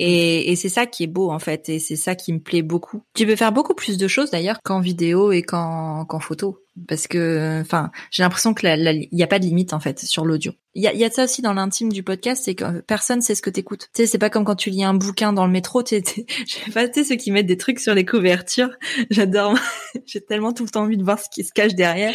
Et, 0.00 0.54
c'est 0.54 0.68
ça 0.68 0.86
qui 0.86 1.02
est 1.02 1.08
beau 1.08 1.32
en 1.32 1.40
fait, 1.40 1.68
et 1.68 1.80
c'est 1.80 1.96
ça 1.96 2.14
qui 2.14 2.32
me 2.32 2.38
plaît 2.38 2.62
beaucoup. 2.62 3.02
Tu 3.14 3.26
peux 3.26 3.34
faire 3.34 3.50
beaucoup 3.50 3.74
plus 3.74 3.98
de 3.98 4.06
choses 4.06 4.30
d'ailleurs 4.30 4.60
qu'en 4.62 4.80
vidéo 4.80 5.32
et 5.32 5.42
qu'en, 5.42 6.06
photo 6.20 6.62
parce 6.86 7.08
que 7.08 7.60
enfin 7.60 7.90
j'ai 8.12 8.22
l'impression 8.22 8.54
que 8.54 8.64
il 8.64 9.08
y 9.10 9.22
a 9.24 9.26
pas 9.26 9.40
de 9.40 9.44
limite 9.44 9.72
en 9.72 9.80
fait 9.80 9.98
sur 9.98 10.24
l'audio 10.24 10.52
il 10.74 10.82
y 10.82 10.86
a, 10.86 10.94
y 10.94 11.04
a 11.04 11.08
de 11.08 11.14
ça 11.14 11.24
aussi 11.24 11.42
dans 11.42 11.54
l'intime 11.54 11.90
du 11.90 12.02
podcast 12.02 12.42
c'est 12.44 12.54
que 12.54 12.80
personne 12.80 13.22
sait 13.22 13.34
ce 13.34 13.42
que 13.42 13.50
t'écoutes. 13.50 13.88
Tu 13.94 14.02
sais 14.02 14.06
c'est 14.06 14.18
pas 14.18 14.30
comme 14.30 14.44
quand 14.44 14.54
tu 14.54 14.70
lis 14.70 14.84
un 14.84 14.94
bouquin 14.94 15.32
dans 15.32 15.46
le 15.46 15.52
métro 15.52 15.82
tu 15.82 16.00
sais 16.04 16.26
pas 16.74 16.86
tu 16.88 17.00
sais 17.00 17.04
ceux 17.08 17.16
qui 17.16 17.30
mettent 17.30 17.46
des 17.46 17.56
trucs 17.56 17.80
sur 17.80 17.94
les 17.94 18.04
couvertures 18.04 18.70
j'adore 19.10 19.58
j'ai 20.06 20.20
tellement 20.20 20.52
tout 20.52 20.64
le 20.64 20.70
temps 20.70 20.82
envie 20.82 20.96
de 20.96 21.04
voir 21.04 21.18
ce 21.18 21.28
qui 21.30 21.44
se 21.44 21.52
cache 21.52 21.74
derrière. 21.74 22.14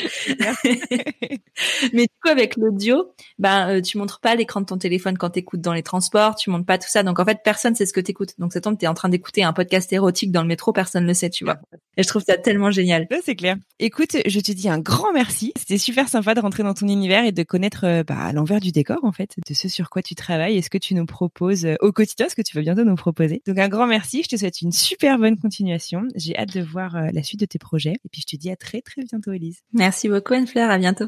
Mais 1.93 2.03
du 2.03 2.15
coup 2.21 2.29
avec 2.29 2.55
l'audio 2.57 3.13
ben 3.39 3.69
euh, 3.69 3.81
tu 3.81 3.97
montres 3.97 4.19
pas 4.19 4.35
l'écran 4.35 4.61
de 4.61 4.65
ton 4.65 4.77
téléphone 4.77 5.17
quand 5.17 5.31
t'écoutes 5.31 5.61
dans 5.61 5.73
les 5.73 5.83
transports 5.83 6.35
tu 6.35 6.49
montres 6.49 6.65
pas 6.65 6.77
tout 6.77 6.89
ça. 6.89 7.03
Donc 7.03 7.19
en 7.19 7.25
fait 7.25 7.39
personne 7.43 7.75
sait 7.75 7.85
ce 7.85 7.93
que 7.93 8.01
t'écoutes. 8.01 8.39
Donc 8.39 8.53
ça 8.53 8.61
tombe 8.61 8.77
t'es 8.77 8.87
en 8.87 8.93
train 8.93 9.09
d'écouter 9.09 9.43
un 9.43 9.53
podcast 9.53 9.91
érotique 9.91 10.31
dans 10.31 10.41
le 10.41 10.47
métro 10.47 10.73
personne 10.73 11.05
ne 11.05 11.13
sait 11.13 11.29
tu 11.29 11.43
vois. 11.43 11.57
Et 11.97 12.03
je 12.03 12.07
trouve 12.07 12.23
ça 12.23 12.37
tellement 12.37 12.71
génial. 12.71 13.07
C'est 13.25 13.35
clair. 13.35 13.57
Écoute 13.79 14.15
je 14.25 14.39
te 14.39 14.51
dis 14.51 14.69
un 14.69 14.79
grand 14.79 15.11
merci. 15.11 15.53
C'était 15.57 15.77
super 15.77 16.07
sympa 16.07 16.35
de 16.35 16.39
rentrer 16.39 16.63
dans 16.63 16.73
ton 16.73 16.87
univers 16.87 17.25
et 17.25 17.31
de 17.31 17.43
connaître 17.43 17.85
euh, 17.85 18.03
bah, 18.03 18.31
l'envers 18.43 18.59
du 18.59 18.73
décor 18.73 18.99
en 19.03 19.13
fait, 19.13 19.37
de 19.47 19.53
ce 19.53 19.69
sur 19.69 19.89
quoi 19.89 20.01
tu 20.01 20.15
travailles 20.15 20.57
et 20.57 20.61
ce 20.61 20.69
que 20.69 20.77
tu 20.77 20.95
nous 20.95 21.05
proposes 21.05 21.65
euh, 21.65 21.75
au 21.79 21.93
quotidien, 21.93 22.27
ce 22.27 22.35
que 22.35 22.41
tu 22.41 22.57
vas 22.57 22.61
bientôt 22.61 22.83
nous 22.83 22.95
proposer. 22.95 23.41
Donc 23.47 23.57
un 23.57 23.69
grand 23.69 23.87
merci. 23.87 24.21
Je 24.21 24.27
te 24.27 24.35
souhaite 24.35 24.61
une 24.61 24.73
super 24.73 25.17
bonne 25.17 25.37
continuation. 25.37 26.01
J'ai 26.15 26.37
hâte 26.37 26.53
de 26.53 26.61
voir 26.61 26.97
euh, 26.97 27.07
la 27.13 27.23
suite 27.23 27.39
de 27.39 27.45
tes 27.45 27.57
projets 27.57 27.93
et 27.93 28.09
puis 28.11 28.19
je 28.19 28.35
te 28.35 28.35
dis 28.35 28.51
à 28.51 28.57
très 28.57 28.81
très 28.81 29.03
bientôt, 29.03 29.31
Elise. 29.31 29.61
Merci 29.71 30.09
beaucoup, 30.09 30.33
Anne-Fleur. 30.33 30.69
À 30.69 30.77
bientôt. 30.77 31.05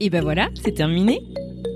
Et 0.00 0.10
ben 0.10 0.22
voilà, 0.22 0.48
c'est 0.64 0.72
terminé. 0.72 1.20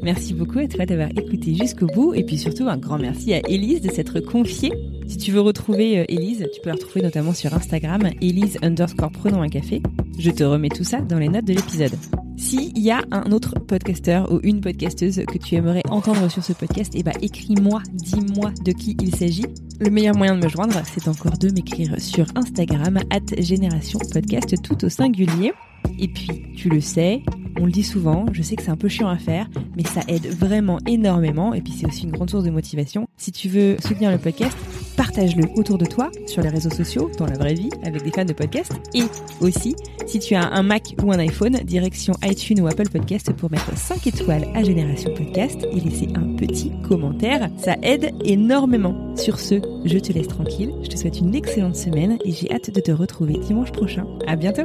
Merci 0.05 0.35
beaucoup 0.35 0.59
à 0.59 0.69
toi 0.69 0.85
d'avoir 0.85 1.09
écouté 1.17 1.55
jusqu'au 1.55 1.87
bout 1.87 2.13
et 2.13 2.25
puis 2.25 2.37
surtout 2.37 2.69
un 2.69 2.77
grand 2.77 2.99
merci 2.99 3.33
à 3.33 3.41
Elise 3.49 3.81
de 3.81 3.91
s'être 3.91 4.21
confiée. 4.21 4.71
Si 5.07 5.17
tu 5.17 5.33
veux 5.33 5.41
retrouver 5.41 6.01
euh, 6.01 6.05
Elise, 6.11 6.47
tu 6.53 6.61
peux 6.61 6.69
la 6.69 6.75
retrouver 6.75 7.01
notamment 7.01 7.33
sur 7.33 7.55
Instagram, 7.55 8.11
Elise 8.21 8.59
underscore 8.61 9.11
prenons 9.11 9.41
un 9.41 9.49
café. 9.49 9.83
Je 10.19 10.31
te 10.31 10.45
remets 10.45 10.69
tout 10.69 10.85
ça 10.85 11.01
dans 11.01 11.19
les 11.19 11.31
notes 11.31 11.47
de 11.47 11.55
l'épisode. 11.55 11.95
S'il 12.37 12.79
y 12.79 12.91
a 12.91 13.01
un 13.13 13.33
autre 13.33 13.59
podcasteur 13.59 14.31
ou 14.31 14.41
une 14.43 14.61
podcasteuse 14.61 15.25
que 15.27 15.39
tu 15.39 15.55
aimerais 15.55 15.83
entendre 15.89 16.31
sur 16.31 16.45
ce 16.45 16.53
podcast, 16.53 16.93
eh 16.95 17.03
ben 17.03 17.15
écris-moi, 17.23 17.81
dis-moi 17.95 18.53
de 18.63 18.73
qui 18.73 18.99
il 19.01 19.15
s'agit. 19.17 19.47
Le 19.81 19.89
meilleur 19.89 20.17
moyen 20.17 20.37
de 20.37 20.45
me 20.45 20.51
joindre, 20.51 20.83
c'est 20.85 21.09
encore 21.09 21.39
de 21.39 21.51
m'écrire 21.51 21.99
sur 21.99 22.27
Instagram, 22.35 22.99
at 23.09 23.41
Génération 23.41 24.01
Podcast, 24.13 24.55
tout 24.63 24.85
au 24.85 24.91
singulier. 24.91 25.55
Et 25.99 26.09
puis, 26.09 26.43
tu 26.57 26.69
le 26.69 26.81
sais, 26.81 27.23
on 27.61 27.67
le 27.67 27.73
dit 27.73 27.85
souvent, 27.85 28.27
je 28.33 28.43
sais 28.43 28.57
que 28.57 28.63
c'est 28.63 28.71
un 28.71 28.77
peu 28.77 28.89
chiant 28.89 29.09
à 29.09 29.17
faire, 29.17 29.49
mais 29.77 29.85
ça 29.85 30.01
aide 30.09 30.27
vraiment 30.27 30.79
énormément 30.87 31.55
et 31.55 31.61
puis 31.61 31.73
c'est 31.73 31.87
aussi 31.87 32.05
une 32.05 32.11
grande 32.11 32.31
source 32.31 32.45
de 32.45 32.51
motivation. 32.51 33.07
Si 33.17 33.33
tu 33.33 33.49
veux 33.49 33.77
soutenir 33.81 34.11
le 34.11 34.19
podcast, 34.19 34.57
partage-le 34.97 35.45
autour 35.57 35.79
de 35.79 35.87
toi, 35.87 36.11
sur 36.27 36.43
les 36.43 36.49
réseaux 36.49 36.71
sociaux, 36.71 37.11
dans 37.19 37.27
la 37.27 37.39
vraie 37.39 37.55
vie, 37.55 37.71
avec 37.85 38.03
des 38.03 38.11
fans 38.11 38.25
de 38.25 38.33
podcast. 38.33 38.73
Et 38.95 39.05
aussi, 39.41 39.77
si 40.07 40.19
tu 40.19 40.35
as 40.35 40.49
un 40.53 40.63
Mac 40.63 40.95
ou 41.03 41.13
un 41.13 41.19
iPhone, 41.19 41.59
direction 41.65 42.15
iTunes 42.25 42.61
ou 42.61 42.67
Apple 42.67 42.89
Podcast 42.89 43.33
pour 43.33 43.51
mettre 43.51 43.77
5 43.77 44.07
étoiles 44.07 44.47
à 44.55 44.63
Génération 44.63 45.13
Podcast 45.15 45.67
et 45.73 45.81
laisser 45.81 46.09
un 46.15 46.35
petit 46.37 46.73
commentaire. 46.89 47.49
Ça 47.59 47.77
aide 47.83 48.13
énormément. 48.25 49.15
Sur 49.17 49.39
ce, 49.39 49.57
je 49.85 49.99
te 49.99 50.13
laisse 50.13 50.29
tranquille. 50.29 50.73
Je 50.83 50.89
te 50.89 50.97
souhaite 50.97 51.21
une 51.21 51.35
excellente 51.35 51.77
semaine 51.77 52.19
et 52.25 52.33
j'ai 52.33 52.53
hâte 52.53 52.71
de 52.71 52.81
te 52.81 52.91
retrouver 52.91 53.35
dimanche 53.35 53.73
prochain. 53.73 54.07
À 54.27 54.37
bientôt! 54.37 54.65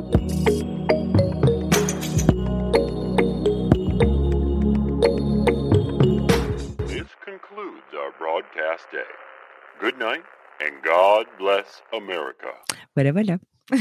Good 9.81 9.95
night 9.99 10.23
and 10.61 10.81
God 10.83 11.27
bless 11.37 11.83
America. 11.93 12.53
Voilà, 12.95 13.11
voilà. 13.11 13.37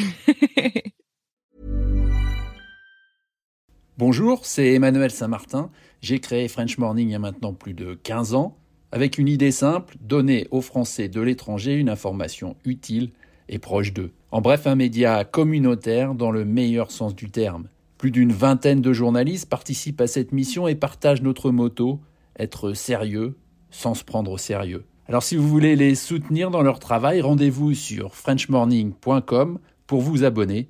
Bonjour, 3.96 4.46
c'est 4.46 4.74
Emmanuel 4.74 5.10
Saint-Martin. 5.10 5.70
J'ai 6.00 6.20
créé 6.20 6.46
French 6.48 6.78
Morning 6.78 7.08
il 7.08 7.12
y 7.12 7.14
a 7.16 7.18
maintenant 7.18 7.52
plus 7.52 7.74
de 7.74 7.94
15 7.94 8.34
ans 8.34 8.56
avec 8.92 9.18
une 9.18 9.28
idée 9.28 9.50
simple, 9.50 9.96
donner 10.00 10.46
aux 10.50 10.60
Français 10.60 11.08
de 11.08 11.20
l'étranger 11.20 11.74
une 11.74 11.90
information 11.90 12.56
utile 12.64 13.10
et 13.48 13.58
proche 13.58 13.92
d'eux. 13.92 14.12
En 14.30 14.40
bref, 14.40 14.66
un 14.66 14.76
média 14.76 15.24
communautaire 15.24 16.14
dans 16.14 16.30
le 16.30 16.44
meilleur 16.44 16.90
sens 16.90 17.14
du 17.14 17.30
terme. 17.30 17.68
Plus 17.98 18.10
d'une 18.10 18.32
vingtaine 18.32 18.80
de 18.80 18.92
journalistes 18.92 19.48
participent 19.48 20.00
à 20.00 20.06
cette 20.06 20.32
mission 20.32 20.68
et 20.68 20.74
partagent 20.74 21.22
notre 21.22 21.50
motto 21.50 22.00
être 22.38 22.72
sérieux 22.72 23.36
sans 23.70 23.94
se 23.94 24.04
prendre 24.04 24.30
au 24.30 24.38
sérieux. 24.38 24.84
Alors 25.08 25.22
si 25.22 25.36
vous 25.36 25.48
voulez 25.48 25.76
les 25.76 25.94
soutenir 25.94 26.50
dans 26.50 26.62
leur 26.62 26.78
travail, 26.78 27.20
rendez-vous 27.20 27.74
sur 27.74 28.14
frenchmorning.com 28.14 29.58
pour 29.86 30.00
vous 30.02 30.24
abonner. 30.24 30.68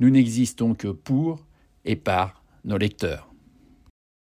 Nous 0.00 0.10
n'existons 0.10 0.74
que 0.74 0.88
pour 0.88 1.44
et 1.84 1.96
par 1.96 2.42
nos 2.64 2.78
lecteurs. 2.78 3.33